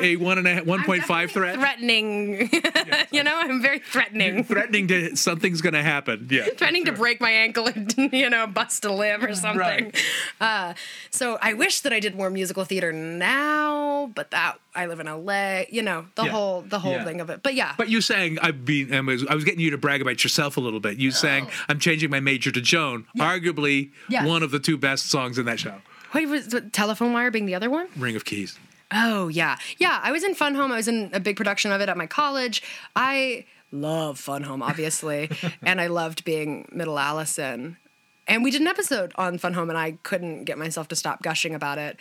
a 0.01 0.15
one 0.17 0.37
and 0.37 0.47
a 0.47 0.59
one 0.63 0.83
point 0.83 1.03
five 1.03 1.31
threat. 1.31 1.55
threatening. 1.55 2.49
you 3.11 3.23
know, 3.23 3.35
I'm 3.35 3.61
very 3.61 3.79
threatening. 3.79 4.43
Threatening 4.43 4.87
to 4.89 5.15
something's 5.15 5.61
going 5.61 5.73
to 5.73 5.83
happen. 5.83 6.27
Yeah. 6.29 6.45
threatening 6.57 6.85
to 6.85 6.91
break 6.91 7.19
my 7.21 7.31
ankle 7.31 7.67
and 7.67 7.93
you 8.13 8.29
know 8.29 8.47
bust 8.47 8.85
a 8.85 8.91
limb 8.93 9.23
or 9.23 9.33
something. 9.35 9.59
Right. 9.59 10.03
Uh, 10.39 10.73
so 11.11 11.37
I 11.41 11.53
wish 11.53 11.81
that 11.81 11.93
I 11.93 11.99
did 11.99 12.15
more 12.15 12.29
musical 12.29 12.65
theater 12.65 12.91
now, 12.91 14.11
but 14.15 14.31
that 14.31 14.59
I 14.75 14.85
live 14.87 14.99
in 14.99 15.07
LA. 15.07 15.63
You 15.69 15.81
know 15.81 16.05
the 16.15 16.23
Yeah. 16.25 16.29
whole 16.31 16.61
the 16.61 16.79
whole 16.79 16.93
Yeah. 16.93 17.05
thing 17.05 17.21
of 17.21 17.29
it. 17.29 17.41
But 17.43 17.53
yeah, 17.55 17.73
But 17.77 17.89
you 17.89 18.01
sang, 18.01 18.37
I've 18.39 18.65
been, 18.65 18.93
I 18.93 19.01
was, 19.01 19.25
I 19.27 19.35
was 19.35 19.43
getting 19.43 19.59
you 19.61 19.71
to 19.71 19.77
brag 19.77 20.01
about 20.01 20.23
yourself 20.23 20.57
a 20.57 20.59
little 20.61 20.79
bit. 20.79 20.97
You 20.97 21.11
sang, 21.11 21.47
I'm 21.69 21.79
changing 21.79 22.09
my 22.09 22.19
major 22.19 22.51
to 22.51 22.61
Joan, 22.61 23.05
arguably 23.17 23.91
Yes. 24.09 24.25
one 24.27 24.43
of 24.43 24.51
the 24.51 24.59
two 24.59 24.77
best 24.77 25.09
songs 25.09 25.37
in 25.37 25.45
that 25.45 25.59
show. 25.59 25.81
what 26.11 26.25
was 26.27 26.53
telephone 26.71 27.13
wire 27.13 27.31
being 27.31 27.45
the 27.45 27.55
other 27.55 27.69
one? 27.69 27.87
Ring 27.95 28.15
of 28.15 28.25
Keys. 28.25 28.57
Oh 28.91 29.27
yeah, 29.27 29.57
yeah. 29.77 29.99
I 30.03 30.11
was 30.11 30.23
in 30.23 30.35
Fun 30.35 30.55
Home. 30.55 30.71
I 30.71 30.75
was 30.77 30.87
in 30.87 31.09
a 31.13 31.19
big 31.19 31.37
production 31.37 31.71
of 31.71 31.81
it 31.81 31.89
at 31.89 31.97
my 31.97 32.07
college. 32.07 32.61
I 32.95 33.45
love 33.71 34.19
Fun 34.19 34.43
Home, 34.43 34.61
obviously, 34.61 35.29
and 35.63 35.81
I 35.81 35.87
loved 35.87 36.23
being 36.23 36.67
Middle 36.71 36.99
Allison. 36.99 37.77
And 38.27 38.43
we 38.43 38.49
did 38.51 38.61
an 38.61 38.67
episode 38.67 39.11
on 39.15 39.37
Fun 39.37 39.53
Home, 39.53 39.69
and 39.69 39.77
I 39.77 39.93
couldn't 40.03 40.45
get 40.45 40.57
myself 40.57 40.87
to 40.89 40.95
stop 40.95 41.21
gushing 41.21 41.53
about 41.53 41.77
it. 41.77 41.97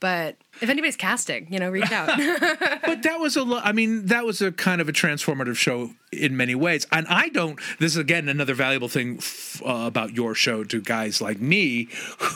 But 0.00 0.36
if 0.60 0.68
anybody's 0.68 0.96
casting, 0.96 1.52
you 1.52 1.58
know, 1.58 1.70
reach 1.70 1.90
out. 1.90 2.08
But 2.88 3.02
that 3.02 3.18
was 3.20 3.36
a 3.36 3.42
lo- 3.42 3.60
I 3.62 3.72
mean, 3.72 4.06
that 4.06 4.24
was 4.24 4.40
a 4.40 4.50
kind 4.50 4.80
of 4.80 4.88
a 4.88 4.92
transformative 4.92 5.56
show 5.56 5.90
in 6.12 6.36
many 6.36 6.54
ways. 6.54 6.86
And 6.92 7.06
I 7.08 7.28
don't, 7.28 7.58
this 7.78 7.92
is 7.92 7.98
again 7.98 8.28
another 8.28 8.54
valuable 8.54 8.88
thing 8.88 9.18
f- 9.18 9.62
uh, 9.64 9.84
about 9.86 10.14
your 10.14 10.34
show 10.34 10.64
to 10.64 10.80
guys 10.80 11.20
like 11.20 11.40
me, 11.40 11.88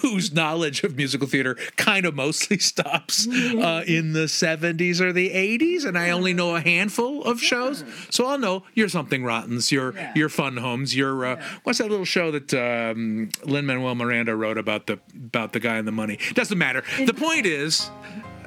whose 0.02 0.33
knowledge 0.33 0.85
of 0.85 0.97
musical 0.97 1.26
theater 1.26 1.57
kind 1.76 2.07
of 2.07 2.14
mostly 2.14 2.59
stops 2.73 3.26
uh, 3.29 3.85
in 3.87 4.12
the 4.12 4.26
70s 4.26 5.00
or 5.00 5.12
the 5.12 5.31
80s. 5.31 5.85
And 5.85 5.99
I 5.99 6.11
only 6.11 6.33
know 6.33 6.55
a 6.55 6.61
handful 6.61 7.25
of 7.25 7.41
shows. 7.41 7.85
So 8.11 8.26
I'll 8.26 8.38
know 8.38 8.64
your 8.75 8.88
Something 8.88 9.25
Rottens, 9.25 9.73
your, 9.73 9.95
your 10.14 10.29
Fun 10.29 10.57
Homes, 10.59 10.95
your, 10.95 11.25
uh, 11.25 11.43
what's 11.64 11.79
that 11.79 11.88
little 11.88 12.05
show 12.05 12.31
that 12.31 12.52
um, 12.55 13.31
Lin 13.45 13.67
Manuel 13.67 13.95
Miranda 13.95 14.37
wrote 14.37 14.59
about 14.59 14.87
the, 14.87 14.99
about 15.14 15.52
the 15.52 15.61
guy 15.61 15.76
and 15.76 15.88
the 15.88 15.93
money? 15.93 16.19
Doesn't 16.35 16.59
matter. 16.59 16.83
The 17.07 17.14
point 17.14 17.47
is, 17.47 17.91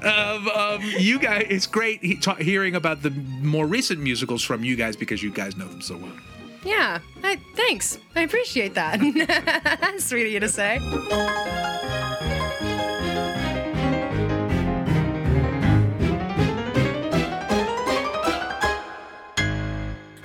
of, 0.05 0.47
of 0.47 0.83
you 0.83 1.19
guys. 1.19 1.47
It's 1.49 1.67
great 1.67 2.01
he, 2.03 2.15
ta- 2.15 2.35
hearing 2.35 2.75
about 2.75 3.01
the 3.01 3.11
more 3.11 3.65
recent 3.67 3.99
musicals 3.99 4.43
from 4.43 4.63
you 4.63 4.75
guys 4.75 4.95
because 4.95 5.21
you 5.23 5.31
guys 5.31 5.57
know 5.57 5.67
them 5.67 5.81
so 5.81 5.97
well. 5.97 6.11
yeah, 6.63 6.99
I, 7.23 7.37
thanks. 7.55 7.97
I 8.15 8.21
appreciate 8.21 8.73
that. 8.75 8.99
Sweet 9.99 10.27
of 10.27 10.31
you 10.31 10.39
to 10.39 10.49
say. 10.49 10.79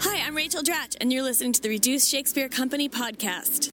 Hi, 0.01 0.27
I'm 0.27 0.35
Rachel 0.35 0.63
Dratch, 0.63 0.97
and 1.01 1.13
you're 1.13 1.23
listening 1.23 1.53
to 1.53 1.61
the 1.63 1.69
Reduced 1.69 2.09
Shakespeare 2.09 2.49
Company 2.49 2.89
podcast. 2.89 3.71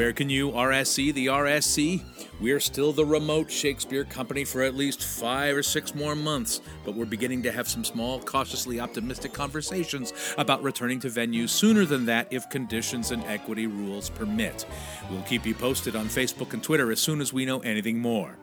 Where 0.00 0.14
can 0.14 0.30
you 0.30 0.52
RSC 0.52 1.12
the 1.12 1.26
RSC? 1.26 2.02
We're 2.40 2.58
still 2.58 2.90
the 2.90 3.04
remote 3.04 3.50
Shakespeare 3.50 4.04
company 4.04 4.46
for 4.46 4.62
at 4.62 4.74
least 4.74 5.04
five 5.04 5.54
or 5.54 5.62
six 5.62 5.94
more 5.94 6.16
months, 6.16 6.62
but 6.86 6.94
we're 6.94 7.04
beginning 7.04 7.42
to 7.42 7.52
have 7.52 7.68
some 7.68 7.84
small, 7.84 8.18
cautiously 8.18 8.80
optimistic 8.80 9.34
conversations 9.34 10.14
about 10.38 10.62
returning 10.62 11.00
to 11.00 11.08
venues 11.08 11.50
sooner 11.50 11.84
than 11.84 12.06
that 12.06 12.28
if 12.30 12.48
conditions 12.48 13.10
and 13.10 13.22
equity 13.24 13.66
rules 13.66 14.08
permit. 14.08 14.64
We'll 15.10 15.20
keep 15.24 15.44
you 15.44 15.52
posted 15.52 15.94
on 15.94 16.06
Facebook 16.06 16.54
and 16.54 16.62
Twitter 16.62 16.90
as 16.90 16.98
soon 16.98 17.20
as 17.20 17.34
we 17.34 17.44
know 17.44 17.60
anything 17.60 17.98
more. 17.98 18.38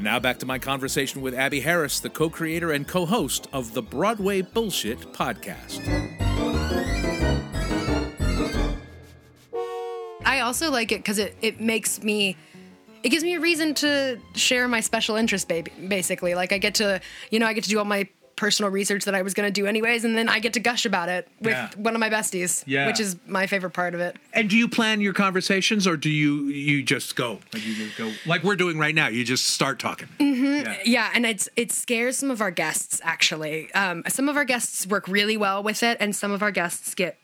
Now 0.00 0.18
back 0.18 0.40
to 0.40 0.46
my 0.46 0.58
conversation 0.58 1.22
with 1.22 1.32
Abbey 1.32 1.60
Harris, 1.60 2.00
the 2.00 2.10
co 2.10 2.28
creator 2.28 2.72
and 2.72 2.88
co 2.88 3.06
host 3.06 3.46
of 3.52 3.72
the 3.72 3.82
Broadway 3.82 4.42
Bullshit 4.42 4.98
podcast. 5.12 5.78
I 10.32 10.40
also 10.40 10.70
like 10.70 10.92
it 10.92 10.98
because 10.98 11.18
it, 11.18 11.36
it 11.42 11.60
makes 11.60 12.02
me 12.02 12.36
it 13.02 13.08
gives 13.10 13.24
me 13.24 13.34
a 13.34 13.40
reason 13.40 13.74
to 13.74 14.18
share 14.34 14.68
my 14.68 14.80
special 14.80 15.16
interest 15.16 15.48
baby 15.48 15.72
basically 15.88 16.34
like 16.36 16.52
i 16.52 16.58
get 16.58 16.74
to 16.76 17.00
you 17.32 17.38
know 17.40 17.46
i 17.46 17.52
get 17.52 17.64
to 17.64 17.70
do 17.70 17.78
all 17.78 17.84
my 17.84 18.06
personal 18.36 18.70
research 18.70 19.04
that 19.04 19.14
i 19.14 19.22
was 19.22 19.34
going 19.34 19.46
to 19.46 19.52
do 19.60 19.66
anyways 19.66 20.04
and 20.04 20.16
then 20.16 20.28
i 20.28 20.38
get 20.38 20.52
to 20.54 20.60
gush 20.60 20.86
about 20.86 21.08
it 21.08 21.28
with 21.40 21.50
Yeah. 21.52 21.70
one 21.76 21.94
of 21.94 22.00
my 22.00 22.08
besties 22.08 22.62
Yeah. 22.66 22.86
which 22.86 22.98
is 23.00 23.16
my 23.26 23.46
favorite 23.46 23.72
part 23.72 23.94
of 23.94 24.00
it 24.00 24.16
And 24.32 24.48
do 24.48 24.56
you 24.56 24.68
plan 24.68 25.00
your 25.00 25.12
conversations, 25.12 25.86
or 25.86 25.96
do 25.96 26.08
you 26.08 26.46
you 26.48 26.82
just 26.82 27.14
go 27.16 27.40
like 27.52 27.66
you 27.66 27.74
just 27.74 27.98
go 27.98 28.10
like 28.24 28.42
we're 28.44 28.56
doing 28.56 28.78
right 28.78 28.94
now? 28.94 29.08
You 29.08 29.24
just 29.24 29.46
start 29.48 29.78
talking. 29.78 30.08
Yeah. 30.18 30.76
yeah 30.84 31.10
and 31.14 31.26
it's 31.26 31.48
it 31.56 31.70
scares 31.72 32.16
some 32.16 32.30
of 32.30 32.40
our 32.40 32.50
guests 32.52 33.00
actually 33.04 33.70
um, 33.74 34.02
some 34.08 34.28
of 34.30 34.36
our 34.36 34.44
guests 34.46 34.86
work 34.86 35.06
really 35.08 35.36
well 35.36 35.62
with 35.62 35.82
it 35.82 35.96
and 36.00 36.14
some 36.16 36.30
of 36.32 36.42
our 36.42 36.50
guests 36.52 36.94
get 36.94 37.18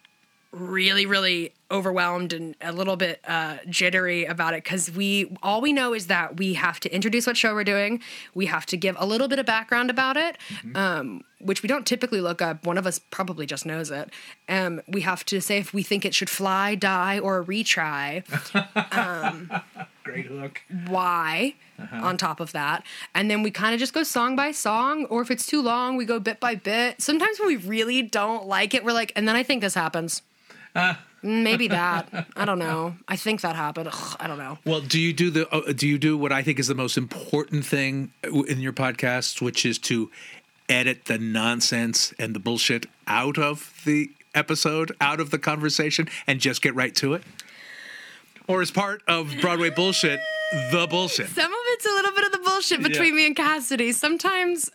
really 0.50 1.04
really 1.04 1.52
overwhelmed 1.70 2.32
and 2.32 2.56
a 2.62 2.72
little 2.72 2.96
bit 2.96 3.20
uh, 3.28 3.58
jittery 3.68 4.24
about 4.24 4.54
it 4.54 4.64
because 4.64 4.90
we 4.90 5.36
all 5.42 5.60
we 5.60 5.72
know 5.72 5.92
is 5.92 6.06
that 6.06 6.38
we 6.38 6.54
have 6.54 6.80
to 6.80 6.94
introduce 6.94 7.26
what 7.26 7.36
show 7.36 7.52
we're 7.52 7.64
doing 7.64 8.00
we 8.34 8.46
have 8.46 8.64
to 8.64 8.76
give 8.76 8.96
a 8.98 9.04
little 9.04 9.28
bit 9.28 9.38
of 9.38 9.44
background 9.44 9.90
about 9.90 10.16
it 10.16 10.38
um, 10.74 11.22
which 11.40 11.62
we 11.62 11.66
don't 11.66 11.86
typically 11.86 12.22
look 12.22 12.40
up 12.40 12.64
one 12.66 12.78
of 12.78 12.86
us 12.86 12.98
probably 13.10 13.44
just 13.44 13.66
knows 13.66 13.90
it 13.90 14.10
um, 14.48 14.80
we 14.88 15.02
have 15.02 15.22
to 15.22 15.38
say 15.40 15.58
if 15.58 15.74
we 15.74 15.82
think 15.82 16.06
it 16.06 16.14
should 16.14 16.30
fly 16.30 16.74
die 16.74 17.18
or 17.18 17.44
retry 17.44 18.24
Great 20.02 20.26
hook. 20.26 20.62
why 20.86 21.54
on 21.92 22.16
top 22.16 22.40
of 22.40 22.52
that. 22.52 22.82
And 23.14 23.30
then 23.30 23.42
we 23.42 23.50
kind 23.50 23.74
of 23.74 23.78
just 23.78 23.92
go 23.92 24.02
song 24.02 24.34
by 24.34 24.50
song, 24.50 25.04
or 25.06 25.22
if 25.22 25.30
it's 25.30 25.46
too 25.46 25.62
long, 25.62 25.96
we 25.96 26.04
go 26.04 26.18
bit 26.18 26.40
by 26.40 26.54
bit. 26.54 27.00
Sometimes 27.00 27.38
when 27.38 27.48
we 27.48 27.56
really 27.56 28.02
don't 28.02 28.46
like 28.46 28.74
it, 28.74 28.84
we're 28.84 28.92
like, 28.92 29.12
and 29.14 29.28
then 29.28 29.36
I 29.36 29.42
think 29.42 29.60
this 29.60 29.74
happens. 29.74 30.22
Maybe 31.22 31.66
that. 31.68 32.26
I 32.36 32.44
don't 32.44 32.58
know. 32.60 32.94
I 33.08 33.16
think 33.16 33.40
that 33.40 33.56
happened. 33.56 33.88
Ugh, 33.92 34.16
I 34.20 34.26
don't 34.28 34.38
know. 34.38 34.58
Well, 34.64 34.80
do 34.80 35.00
you 35.00 35.12
do 35.12 35.30
the 35.30 35.48
uh, 35.52 35.72
do 35.72 35.88
you 35.88 35.98
do 35.98 36.16
what 36.16 36.30
I 36.32 36.42
think 36.42 36.58
is 36.60 36.68
the 36.68 36.74
most 36.76 36.96
important 36.96 37.64
thing 37.66 38.12
in 38.22 38.60
your 38.60 38.72
podcast, 38.72 39.40
which 39.42 39.66
is 39.66 39.78
to 39.80 40.10
edit 40.68 41.06
the 41.06 41.18
nonsense 41.18 42.12
and 42.18 42.34
the 42.34 42.38
bullshit 42.38 42.86
out 43.08 43.36
of 43.38 43.72
the 43.84 44.10
episode, 44.34 44.94
out 45.00 45.18
of 45.18 45.30
the 45.30 45.38
conversation, 45.38 46.08
and 46.28 46.38
just 46.40 46.62
get 46.62 46.74
right 46.76 46.94
to 46.96 47.14
it? 47.14 47.22
Or 48.46 48.62
is 48.62 48.70
part 48.70 49.02
of 49.08 49.34
Broadway 49.40 49.70
bullshit 49.70 50.20
the 50.70 50.86
bullshit? 50.88 51.28
Some 51.28 51.52
of 51.52 51.58
it's 51.70 51.84
a 51.84 51.90
little 51.90 52.12
bit 52.12 52.26
of 52.26 52.32
the 52.32 52.38
bullshit 52.38 52.82
between 52.82 53.12
Yeah. 53.14 53.16
me 53.20 53.26
and 53.26 53.36
Cassidy. 53.36 53.92
Sometimes. 53.92 54.70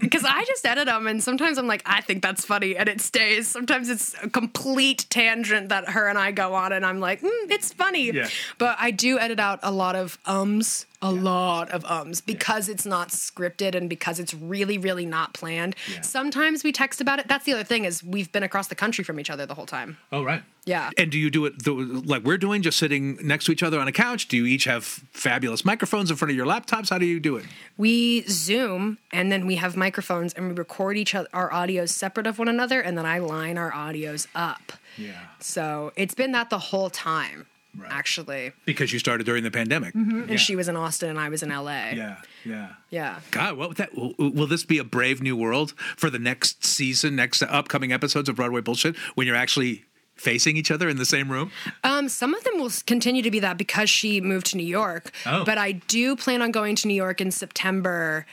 Because 0.00 0.24
I 0.24 0.44
just 0.44 0.66
edit 0.66 0.86
them, 0.86 1.06
and 1.06 1.22
sometimes 1.22 1.58
I'm 1.58 1.66
like, 1.66 1.82
I 1.86 2.00
think 2.00 2.22
that's 2.22 2.44
funny, 2.44 2.76
and 2.76 2.88
it 2.88 3.00
stays. 3.00 3.48
Sometimes 3.48 3.88
it's 3.88 4.14
a 4.22 4.28
complete 4.28 5.06
tangent 5.08 5.70
that 5.70 5.90
her 5.90 6.08
and 6.08 6.18
I 6.18 6.30
go 6.30 6.54
on, 6.54 6.72
and 6.72 6.84
I'm 6.84 7.00
like, 7.00 7.22
mm, 7.22 7.50
it's 7.50 7.72
funny. 7.72 8.10
Yeah. 8.10 8.28
But 8.58 8.76
I 8.78 8.90
do 8.90 9.18
edit 9.18 9.40
out 9.40 9.60
a 9.62 9.70
lot 9.70 9.96
of 9.96 10.18
ums, 10.26 10.86
a 11.00 11.12
lot 11.12 11.70
of 11.70 11.84
ums, 11.84 12.20
because 12.20 12.68
it's 12.68 12.84
not 12.84 13.10
scripted 13.10 13.74
and 13.74 13.88
because 13.88 14.18
it's 14.18 14.34
really, 14.34 14.78
really 14.78 15.06
not 15.06 15.32
planned. 15.32 15.76
Sometimes 16.02 16.64
we 16.64 16.72
text 16.72 17.00
about 17.00 17.20
it. 17.20 17.28
That's 17.28 17.44
the 17.44 17.52
other 17.52 17.64
thing 17.64 17.84
is 17.84 18.02
we've 18.02 18.32
been 18.32 18.42
across 18.42 18.66
the 18.66 18.74
country 18.74 19.04
from 19.04 19.20
each 19.20 19.30
other 19.30 19.46
the 19.46 19.54
whole 19.54 19.66
time. 19.66 19.96
Oh, 20.10 20.24
right. 20.24 20.42
Yeah. 20.64 20.90
And 20.98 21.10
do 21.10 21.18
you 21.18 21.30
do 21.30 21.46
it 21.46 21.62
the, 21.62 21.72
like 21.72 22.24
we're 22.24 22.36
doing, 22.36 22.62
just 22.62 22.78
sitting 22.78 23.16
next 23.26 23.44
to 23.44 23.52
each 23.52 23.62
other 23.62 23.78
on 23.78 23.86
a 23.86 23.92
couch? 23.92 24.28
Do 24.28 24.36
you 24.36 24.44
each 24.46 24.64
have 24.64 24.84
fabulous 24.84 25.64
microphones 25.64 26.10
in 26.10 26.16
front 26.16 26.30
of 26.30 26.36
your 26.36 26.46
laptops? 26.46 26.90
How 26.90 26.98
do 26.98 27.06
you 27.06 27.20
do 27.20 27.36
it? 27.36 27.46
We 27.76 28.22
Zoom 28.22 28.98
and 29.12 29.30
then 29.30 29.46
we 29.46 29.54
have 29.56 29.76
microphones 29.76 30.34
and 30.34 30.48
we 30.48 30.54
record 30.54 30.98
each 30.98 31.14
other 31.14 31.28
our 31.32 31.48
audios 31.50 31.90
separate 31.90 32.26
of 32.26 32.38
one 32.38 32.48
another 32.48 32.80
and 32.80 32.98
then 32.98 33.06
I 33.06 33.18
line 33.18 33.56
our 33.56 33.70
audios 33.70 34.26
up. 34.34 34.72
Yeah. 34.98 35.12
So 35.38 35.92
it's 35.96 36.14
been 36.14 36.32
that 36.32 36.50
the 36.50 36.58
whole 36.58 36.90
time. 36.90 37.46
Actually. 37.88 38.52
Because 38.64 38.92
you 38.92 38.98
started 38.98 39.24
during 39.24 39.44
the 39.44 39.50
pandemic. 39.50 39.94
And 39.94 40.40
she 40.40 40.56
was 40.56 40.68
in 40.68 40.76
Austin 40.76 41.10
and 41.10 41.18
I 41.18 41.28
was 41.28 41.42
in 41.42 41.50
LA. 41.50 41.90
Yeah, 41.90 42.16
yeah. 42.44 42.68
Yeah. 42.90 43.20
God, 43.30 43.56
what 43.56 43.68
would 43.68 43.76
that? 43.78 43.94
Will, 43.94 44.14
will 44.18 44.46
this 44.46 44.64
be 44.64 44.78
a 44.78 44.84
brave 44.84 45.22
new 45.22 45.36
world 45.36 45.74
for 45.96 46.10
the 46.10 46.18
next 46.18 46.64
season, 46.64 47.16
next 47.16 47.42
upcoming 47.42 47.92
episodes 47.92 48.28
of 48.28 48.36
Broadway 48.36 48.60
Bullshit 48.60 48.96
when 49.14 49.26
you're 49.26 49.36
actually 49.36 49.84
facing 50.16 50.56
each 50.56 50.70
other 50.70 50.88
in 50.88 50.96
the 50.96 51.04
same 51.04 51.30
room? 51.30 51.50
Um, 51.84 52.08
some 52.08 52.34
of 52.34 52.44
them 52.44 52.58
will 52.58 52.70
continue 52.86 53.22
to 53.22 53.30
be 53.30 53.40
that 53.40 53.56
because 53.56 53.88
she 53.90 54.20
moved 54.20 54.46
to 54.46 54.56
New 54.56 54.66
York. 54.66 55.12
Oh. 55.26 55.44
But 55.44 55.58
I 55.58 55.72
do 55.72 56.16
plan 56.16 56.42
on 56.42 56.50
going 56.50 56.74
to 56.76 56.88
New 56.88 56.94
York 56.94 57.20
in 57.20 57.30
September 57.30 58.26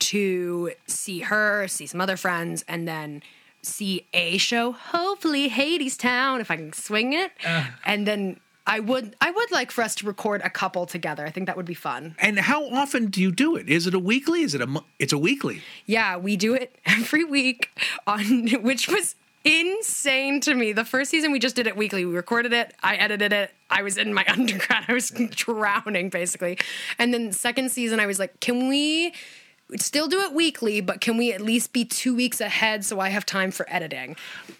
to 0.00 0.72
see 0.86 1.20
her, 1.20 1.68
see 1.68 1.86
some 1.86 2.00
other 2.00 2.16
friends, 2.16 2.64
and 2.68 2.86
then 2.86 3.22
see 3.62 4.06
a 4.12 4.36
show, 4.36 4.72
hopefully 4.72 5.48
Hadestown, 5.48 6.40
if 6.40 6.50
I 6.50 6.56
can 6.56 6.72
swing 6.72 7.12
it. 7.12 7.32
Uh. 7.46 7.64
and 7.84 8.06
then 8.06 8.40
I 8.66 8.80
would 8.80 9.14
I 9.20 9.30
would 9.30 9.50
like 9.52 9.70
for 9.70 9.82
us 9.82 9.94
to 9.96 10.06
record 10.06 10.40
a 10.42 10.48
couple 10.50 10.86
together. 10.86 11.26
I 11.26 11.30
think 11.30 11.46
that 11.46 11.56
would 11.56 11.66
be 11.66 11.74
fun. 11.74 12.14
And 12.18 12.38
how 12.38 12.64
often 12.70 13.06
do 13.08 13.20
you 13.20 13.30
do 13.30 13.56
it? 13.56 13.68
Is 13.68 13.86
it 13.86 13.94
a 13.94 13.98
weekly? 13.98 14.42
Is 14.42 14.54
it 14.54 14.60
a? 14.62 14.66
mo- 14.66 14.84
It's 14.98 15.12
a 15.12 15.18
weekly. 15.18 15.60
Yeah, 15.86 16.16
we 16.16 16.36
do 16.36 16.54
it 16.54 16.74
every 16.86 17.24
week 17.24 17.70
on 18.06 18.48
which 18.62 18.88
was 18.88 19.16
insane 19.44 20.40
to 20.40 20.54
me. 20.54 20.72
The 20.72 20.84
first 20.86 21.10
season 21.10 21.30
we 21.30 21.38
just 21.38 21.54
did 21.56 21.66
it 21.66 21.76
weekly. 21.76 22.04
We 22.06 22.14
recorded 22.14 22.52
it, 22.54 22.72
I 22.82 22.96
edited 22.96 23.32
it. 23.32 23.50
I 23.68 23.82
was 23.82 23.98
in 23.98 24.14
my 24.14 24.24
undergrad. 24.28 24.84
I 24.88 24.94
was 24.94 25.10
drowning 25.10 26.08
basically. 26.08 26.58
And 26.98 27.12
then 27.12 27.32
second 27.32 27.70
season 27.70 28.00
I 28.00 28.06
was 28.06 28.18
like, 28.18 28.40
"Can 28.40 28.68
we 28.68 29.12
still 29.76 30.08
do 30.08 30.20
it 30.20 30.32
weekly, 30.32 30.80
but 30.80 31.00
can 31.02 31.16
we 31.18 31.32
at 31.32 31.40
least 31.40 31.72
be 31.72 31.84
2 31.84 32.14
weeks 32.14 32.40
ahead 32.40 32.84
so 32.84 32.98
I 33.00 33.10
have 33.10 33.26
time 33.26 33.50
for 33.50 33.66
editing?" 33.68 34.16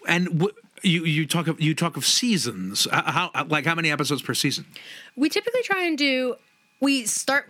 And 0.07 0.25
w- 0.27 0.53
you 0.85 1.03
you 1.05 1.25
talk 1.25 1.47
of 1.47 1.59
you 1.59 1.73
talk 1.73 1.97
of 1.97 2.05
seasons. 2.05 2.87
How 2.91 3.31
like 3.47 3.65
how 3.65 3.75
many 3.75 3.91
episodes 3.91 4.21
per 4.21 4.33
season? 4.33 4.65
We 5.15 5.29
typically 5.29 5.63
try 5.63 5.83
and 5.85 5.97
do 5.97 6.35
we 6.79 7.05
start 7.05 7.49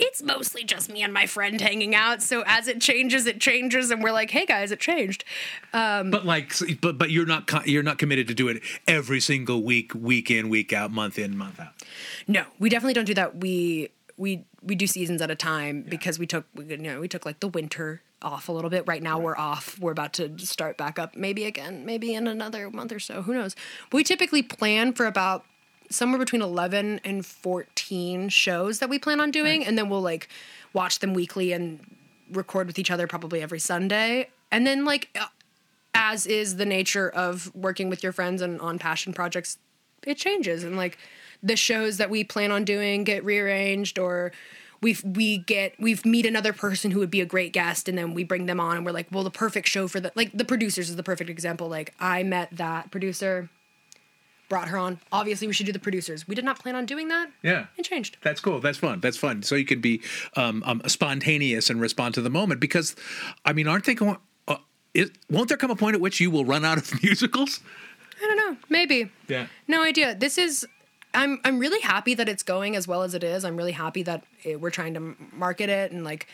it's 0.00 0.22
mostly 0.22 0.64
just 0.64 0.90
me 0.90 1.02
and 1.02 1.12
my 1.12 1.26
friend 1.26 1.60
hanging 1.60 1.94
out. 1.94 2.22
So 2.22 2.44
as 2.46 2.68
it 2.68 2.80
changes, 2.80 3.26
it 3.26 3.40
changes, 3.40 3.90
and 3.90 4.02
we're 4.02 4.12
like, 4.12 4.30
"Hey 4.30 4.46
guys, 4.46 4.70
it 4.70 4.80
changed." 4.80 5.24
Um, 5.72 6.10
but 6.10 6.24
like, 6.24 6.52
but 6.80 6.98
but 6.98 7.10
you're 7.10 7.26
not 7.26 7.46
co- 7.46 7.64
you're 7.64 7.82
not 7.82 7.98
committed 7.98 8.28
to 8.28 8.34
do 8.34 8.48
it 8.48 8.62
every 8.86 9.20
single 9.20 9.62
week, 9.62 9.92
week 9.94 10.30
in, 10.30 10.48
week 10.48 10.72
out, 10.72 10.90
month 10.90 11.18
in, 11.18 11.36
month 11.36 11.60
out. 11.60 11.72
No, 12.26 12.44
we 12.58 12.68
definitely 12.68 12.94
don't 12.94 13.06
do 13.06 13.14
that. 13.14 13.38
We 13.38 13.90
we 14.16 14.44
we 14.62 14.74
do 14.74 14.86
seasons 14.86 15.20
at 15.20 15.30
a 15.30 15.36
time 15.36 15.82
because 15.82 16.18
we 16.18 16.26
took 16.26 16.46
we, 16.54 16.64
you 16.64 16.76
know 16.78 17.00
we 17.00 17.08
took 17.08 17.26
like 17.26 17.40
the 17.40 17.48
winter 17.48 18.02
off 18.22 18.48
a 18.48 18.52
little 18.52 18.70
bit. 18.70 18.84
Right 18.86 19.02
now 19.02 19.18
we're 19.18 19.36
off. 19.36 19.78
We're 19.78 19.92
about 19.92 20.12
to 20.14 20.38
start 20.38 20.76
back 20.76 20.98
up. 20.98 21.16
Maybe 21.16 21.44
again. 21.44 21.84
Maybe 21.84 22.14
in 22.14 22.26
another 22.26 22.70
month 22.70 22.92
or 22.92 22.98
so. 22.98 23.22
Who 23.22 23.34
knows? 23.34 23.54
We 23.92 24.04
typically 24.04 24.42
plan 24.42 24.92
for 24.92 25.06
about 25.06 25.44
somewhere 25.90 26.18
between 26.18 26.42
11 26.42 27.00
and 27.04 27.24
14 27.24 28.28
shows 28.28 28.78
that 28.78 28.88
we 28.88 28.98
plan 28.98 29.20
on 29.20 29.30
doing 29.30 29.64
and 29.64 29.78
then 29.78 29.88
we'll 29.88 30.02
like 30.02 30.28
watch 30.72 30.98
them 30.98 31.14
weekly 31.14 31.52
and 31.52 31.80
record 32.30 32.66
with 32.66 32.78
each 32.78 32.90
other 32.90 33.06
probably 33.06 33.40
every 33.40 33.58
sunday 33.58 34.28
and 34.50 34.66
then 34.66 34.84
like 34.84 35.08
uh, 35.18 35.26
as 35.94 36.26
is 36.26 36.56
the 36.56 36.66
nature 36.66 37.08
of 37.08 37.54
working 37.54 37.88
with 37.88 38.02
your 38.02 38.12
friends 38.12 38.42
and 38.42 38.60
on 38.60 38.78
passion 38.78 39.14
projects 39.14 39.56
it 40.06 40.16
changes 40.16 40.62
and 40.62 40.76
like 40.76 40.98
the 41.42 41.56
shows 41.56 41.96
that 41.96 42.10
we 42.10 42.22
plan 42.22 42.52
on 42.52 42.64
doing 42.64 43.02
get 43.04 43.24
rearranged 43.24 43.98
or 43.98 44.30
we 44.80 44.96
we 45.04 45.38
get 45.38 45.74
we 45.80 45.98
meet 46.04 46.26
another 46.26 46.52
person 46.52 46.90
who 46.90 46.98
would 47.00 47.10
be 47.10 47.20
a 47.20 47.26
great 47.26 47.52
guest 47.52 47.88
and 47.88 47.96
then 47.98 48.14
we 48.14 48.24
bring 48.24 48.46
them 48.46 48.60
on 48.60 48.76
and 48.76 48.86
we're 48.86 48.92
like 48.92 49.08
well 49.10 49.24
the 49.24 49.30
perfect 49.30 49.68
show 49.68 49.88
for 49.88 50.00
the 50.00 50.12
like 50.14 50.30
the 50.32 50.44
producers 50.44 50.88
is 50.88 50.96
the 50.96 51.02
perfect 51.02 51.28
example 51.30 51.68
like 51.68 51.94
i 52.00 52.22
met 52.22 52.48
that 52.52 52.90
producer 52.90 53.48
brought 54.48 54.68
her 54.68 54.78
on 54.78 54.98
obviously 55.12 55.46
we 55.46 55.52
should 55.52 55.66
do 55.66 55.72
the 55.72 55.78
producers 55.78 56.26
we 56.26 56.34
did 56.34 56.44
not 56.44 56.58
plan 56.58 56.74
on 56.74 56.86
doing 56.86 57.08
that 57.08 57.28
Yeah. 57.42 57.66
it 57.76 57.82
changed 57.84 58.16
That's 58.22 58.40
cool. 58.40 58.60
That's 58.60 58.78
fun. 58.78 59.00
That's 59.00 59.16
fun. 59.18 59.42
So 59.42 59.54
you 59.56 59.64
can 59.66 59.80
be 59.80 60.00
um, 60.36 60.62
um, 60.64 60.80
spontaneous 60.86 61.68
and 61.70 61.80
respond 61.80 62.14
to 62.14 62.22
the 62.22 62.30
moment 62.30 62.58
because, 62.60 62.96
I 63.44 63.52
mean, 63.52 63.68
aren't 63.68 63.84
they 63.84 63.94
going? 63.94 64.16
Uh, 64.46 64.56
it, 64.94 65.10
won't 65.28 65.48
there 65.48 65.58
come 65.58 65.70
a 65.70 65.76
point 65.76 65.96
at 65.96 66.00
which 66.00 66.18
you 66.18 66.30
will 66.30 66.46
run 66.46 66.64
out 66.64 66.78
of 66.78 67.02
musicals? 67.02 67.60
i 68.22 68.26
don't 68.26 68.36
know 68.38 68.56
maybe 68.70 69.10
Yeah. 69.28 69.48
No 69.66 69.82
idea. 69.82 70.14
This 70.14 70.38
is. 70.38 70.66
I'm 71.18 71.40
I'm 71.44 71.58
really 71.58 71.80
happy 71.80 72.14
that 72.14 72.28
it's 72.28 72.44
going 72.44 72.76
as 72.76 72.86
well 72.86 73.02
as 73.02 73.12
it 73.12 73.24
is. 73.24 73.44
I'm 73.44 73.56
really 73.56 73.72
happy 73.72 74.04
that 74.04 74.22
it, 74.44 74.60
we're 74.60 74.70
trying 74.70 74.94
to 74.94 75.16
market 75.32 75.68
it 75.68 75.90
and 75.90 76.04
like 76.04 76.28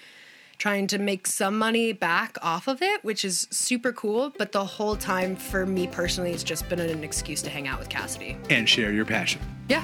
trying 0.58 0.86
to 0.88 0.98
make 0.98 1.26
some 1.26 1.58
money 1.58 1.94
back 1.94 2.36
off 2.42 2.68
of 2.68 2.82
it, 2.82 3.02
which 3.02 3.24
is 3.24 3.48
super 3.50 3.92
cool. 3.92 4.34
But 4.36 4.52
the 4.52 4.64
whole 4.64 4.94
time, 4.94 5.36
for 5.36 5.64
me 5.64 5.86
personally, 5.86 6.32
it's 6.32 6.44
just 6.44 6.68
been 6.68 6.80
an 6.80 7.02
excuse 7.02 7.40
to 7.42 7.50
hang 7.50 7.66
out 7.66 7.78
with 7.78 7.88
Cassidy. 7.88 8.36
And 8.50 8.68
share 8.68 8.92
your 8.92 9.06
passion. 9.06 9.40
Yeah. 9.68 9.82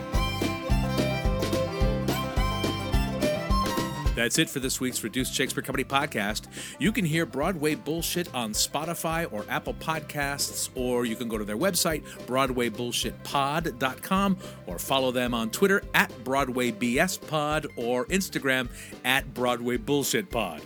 That's 4.21 4.39
it 4.39 4.51
for 4.51 4.61
this 4.61 4.83
week's 4.83 5.03
Reduced 5.03 5.33
Shakespeare 5.33 5.63
Company 5.63 5.83
podcast. 5.83 6.43
You 6.79 6.93
can 6.93 7.07
hear 7.07 7.25
Broadway 7.25 7.75
Bullshit 7.75 8.29
on 8.35 8.53
Spotify 8.53 9.27
or 9.33 9.47
Apple 9.49 9.73
Podcasts, 9.73 10.69
or 10.75 11.07
you 11.07 11.17
can 11.17 11.27
go 11.27 11.39
to 11.39 11.45
their 11.45 11.57
website, 11.57 12.03
BroadwayBullshitPod.com, 12.27 14.39
or 14.67 14.79
follow 14.79 15.11
them 15.11 15.33
on 15.33 15.49
Twitter 15.49 15.83
at 15.95 16.11
BroadwayBSPod 16.23 17.69
or 17.77 18.05
Instagram 18.07 18.69
at 19.07 19.33
BroadwayBullshitPod. 19.33 20.31
Pod. 20.31 20.61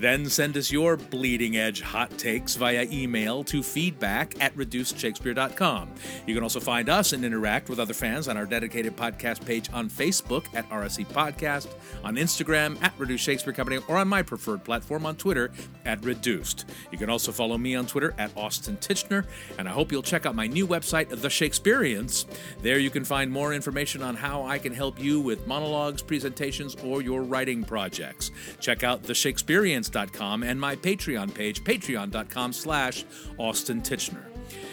Then 0.00 0.30
send 0.30 0.56
us 0.56 0.72
your 0.72 0.96
bleeding 0.96 1.58
edge 1.58 1.82
hot 1.82 2.16
takes 2.16 2.56
via 2.56 2.86
email 2.90 3.44
to 3.44 3.62
feedback 3.62 4.34
at 4.42 4.56
reducedshakespeare.com. 4.56 5.90
You 6.26 6.34
can 6.34 6.42
also 6.42 6.58
find 6.58 6.88
us 6.88 7.12
and 7.12 7.22
interact 7.22 7.68
with 7.68 7.78
other 7.78 7.92
fans 7.92 8.26
on 8.26 8.38
our 8.38 8.46
dedicated 8.46 8.96
podcast 8.96 9.44
page 9.44 9.68
on 9.74 9.90
Facebook 9.90 10.46
at 10.54 10.66
RSC 10.70 11.06
Podcast, 11.08 11.68
on 12.02 12.16
Instagram 12.16 12.82
at 12.82 12.94
Reduced 12.98 13.24
Shakespeare 13.24 13.52
Company, 13.52 13.78
or 13.88 13.98
on 13.98 14.08
my 14.08 14.22
preferred 14.22 14.64
platform 14.64 15.04
on 15.04 15.16
Twitter 15.16 15.50
at 15.84 16.02
Reduced. 16.02 16.64
You 16.90 16.96
can 16.96 17.10
also 17.10 17.30
follow 17.30 17.58
me 17.58 17.74
on 17.74 17.86
Twitter 17.86 18.14
at 18.16 18.34
Austin 18.38 18.78
Tichenor, 18.78 19.26
and 19.58 19.68
I 19.68 19.72
hope 19.72 19.92
you'll 19.92 20.02
check 20.02 20.24
out 20.24 20.34
my 20.34 20.46
new 20.46 20.66
website, 20.66 21.10
The 21.10 21.28
Shakespeareans. 21.28 22.24
There 22.62 22.78
you 22.78 22.88
can 22.88 23.04
find 23.04 23.30
more 23.30 23.52
information 23.52 24.02
on 24.02 24.16
how 24.16 24.44
I 24.44 24.58
can 24.58 24.72
help 24.72 24.98
you 24.98 25.20
with 25.20 25.46
monologues, 25.46 26.00
presentations, 26.00 26.74
or 26.76 27.02
your 27.02 27.22
writing 27.22 27.64
projects. 27.64 28.30
Check 28.60 28.82
out 28.82 29.02
and 29.92 30.60
my 30.60 30.76
Patreon 30.76 31.34
page, 31.34 31.62
patreon.com 31.64 32.52
slash 32.52 33.04
Austin. 33.38 33.82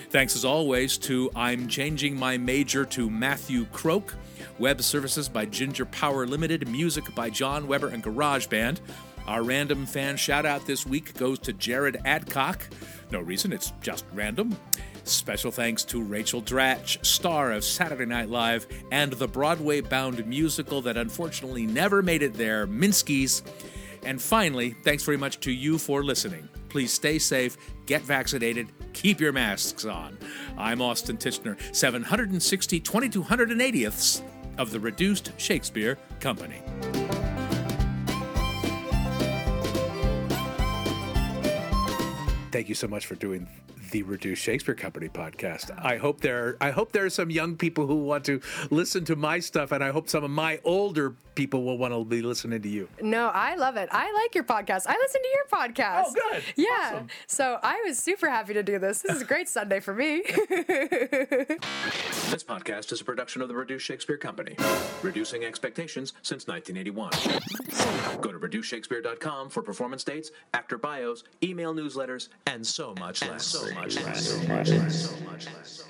Thanks 0.10 0.36
as 0.36 0.46
always 0.46 0.98
to 1.00 1.30
I'm 1.36 1.68
Changing 1.68 2.18
My 2.18 2.38
Major 2.38 2.86
to 2.86 3.10
Matthew 3.10 3.66
Croak, 3.74 4.16
Web 4.58 4.82
Services 4.82 5.28
by 5.28 5.46
Ginger 5.46 5.86
Power 5.86 6.26
Limited, 6.26 6.68
music 6.70 7.14
by 7.14 7.30
John 7.30 7.68
Weber 7.68 7.90
and 7.90 8.04
GarageBand. 8.04 8.80
Our 9.28 9.44
random 9.44 9.86
fan 9.86 10.16
shout 10.16 10.46
out 10.46 10.66
this 10.66 10.86
week 10.86 11.14
goes 11.16 11.40
to 11.40 11.54
Jared 11.54 11.98
Adcock. 12.06 12.68
No 13.12 13.20
reason, 13.20 13.52
it's 13.52 13.74
just 13.82 14.06
random. 14.14 14.58
Special 15.04 15.52
thanks 15.52 15.84
to 15.86 16.02
Rachel 16.02 16.42
Dratch, 16.42 17.06
star 17.06 17.52
of 17.52 17.64
Saturday 17.64 18.06
Night 18.06 18.30
Live 18.30 18.68
and 18.92 19.14
the 19.14 19.28
Broadway 19.28 19.82
bound 19.82 20.26
musical 20.26 20.82
that 20.82 20.98
unfortunately 20.98 21.66
never 21.66 22.02
made 22.02 22.24
it 22.24 22.34
there, 22.34 22.68
Minsky's. 22.68 23.44
And 24.08 24.22
finally, 24.22 24.70
thanks 24.84 25.04
very 25.04 25.18
much 25.18 25.42
to 25.42 25.52
you 25.52 25.78
for 25.78 26.02
listening. 26.02 26.48
Please 26.70 26.94
stay 26.94 27.20
safe, 27.20 27.58
get 27.88 28.04
vaccinated, 28.04 28.70
keep 28.94 29.20
your 29.20 29.34
masks 29.34 29.84
on. 29.84 30.18
I'm 30.58 30.82
Austin 30.82 31.18
Tichenor, 31.18 31.58
760 31.76 32.80
2280ths 32.80 34.22
of 34.58 34.72
the 34.72 34.80
Reduced 34.80 35.38
Shakespeare 35.38 35.98
Company. 36.22 36.62
Thank 42.54 42.70
you 42.70 42.76
so 42.76 42.88
much 42.88 43.08
for 43.08 43.16
doing 43.16 43.46
the 43.92 44.04
Reduced 44.04 44.42
Shakespeare 44.42 44.74
Company 44.74 45.10
podcast. 45.10 45.78
I 45.84 45.98
hope 45.98 46.22
there 46.22 46.56
I 46.62 46.72
hope 46.72 46.94
there 46.94 47.04
are 47.04 47.10
some 47.10 47.30
young 47.30 47.58
people 47.58 47.88
who 47.88 47.96
want 48.04 48.24
to 48.26 48.40
listen 48.70 49.04
to 49.04 49.18
my 49.18 49.40
stuff 49.40 49.74
and 49.74 49.84
I 49.84 49.92
hope 49.92 50.08
some 50.08 50.24
of 50.24 50.32
my 50.32 50.62
older 50.64 51.16
people 51.38 51.64
will 51.64 51.78
want 51.78 51.94
to 51.94 52.04
be 52.04 52.22
listening 52.24 52.60
to 52.60 52.68
you. 52.68 52.90
No, 53.00 53.28
I 53.28 53.56
love 53.56 53.78
it. 53.78 53.88
I 53.92 54.12
like 54.12 54.34
your 54.34 54.44
podcast. 54.44 54.88
I 54.88 54.98
listen 54.98 55.22
to 55.22 55.30
your 55.36 55.46
podcast. 55.54 56.06
Oh, 56.08 56.14
good. 56.32 56.44
Yeah. 56.56 56.68
Awesome. 56.82 57.08
So 57.28 57.60
I 57.62 57.84
was 57.86 58.00
super 58.00 58.28
happy 58.28 58.56
to 58.56 58.64
do 58.64 58.80
this. 58.80 59.04
This 59.04 59.18
is 59.18 59.22
a 59.22 59.26
great 59.26 59.48
Sunday 59.48 59.80
for 59.80 59.94
me. 59.94 60.24
This 62.28 62.44
podcast 62.44 62.92
is 62.92 63.00
a 63.00 63.06
production 63.06 63.42
of 63.42 63.48
the 63.48 63.56
Reduced 63.56 63.86
Shakespeare 63.86 64.18
Company, 64.18 64.58
reducing 65.02 65.46
expectations 65.46 66.12
since 66.24 66.46
1981. 66.46 68.20
Go 68.22 68.34
to 68.34 68.38
reducedshakespeare.com 68.38 69.50
for 69.50 69.64
performance 69.64 70.04
dates, 70.04 70.32
actor 70.54 70.78
bios, 70.78 71.24
email 71.42 71.74
newsletters, 71.74 72.28
and 72.46 72.68
so 72.68 72.94
much 73.00 73.26
less. 73.26 73.46
So 73.46 73.74
much 73.76 73.96
less. 74.04 74.28
So 74.28 74.38
much 74.48 74.70
less. 74.70 75.10
So 75.10 75.26
much 75.26 75.46
less. 75.46 75.88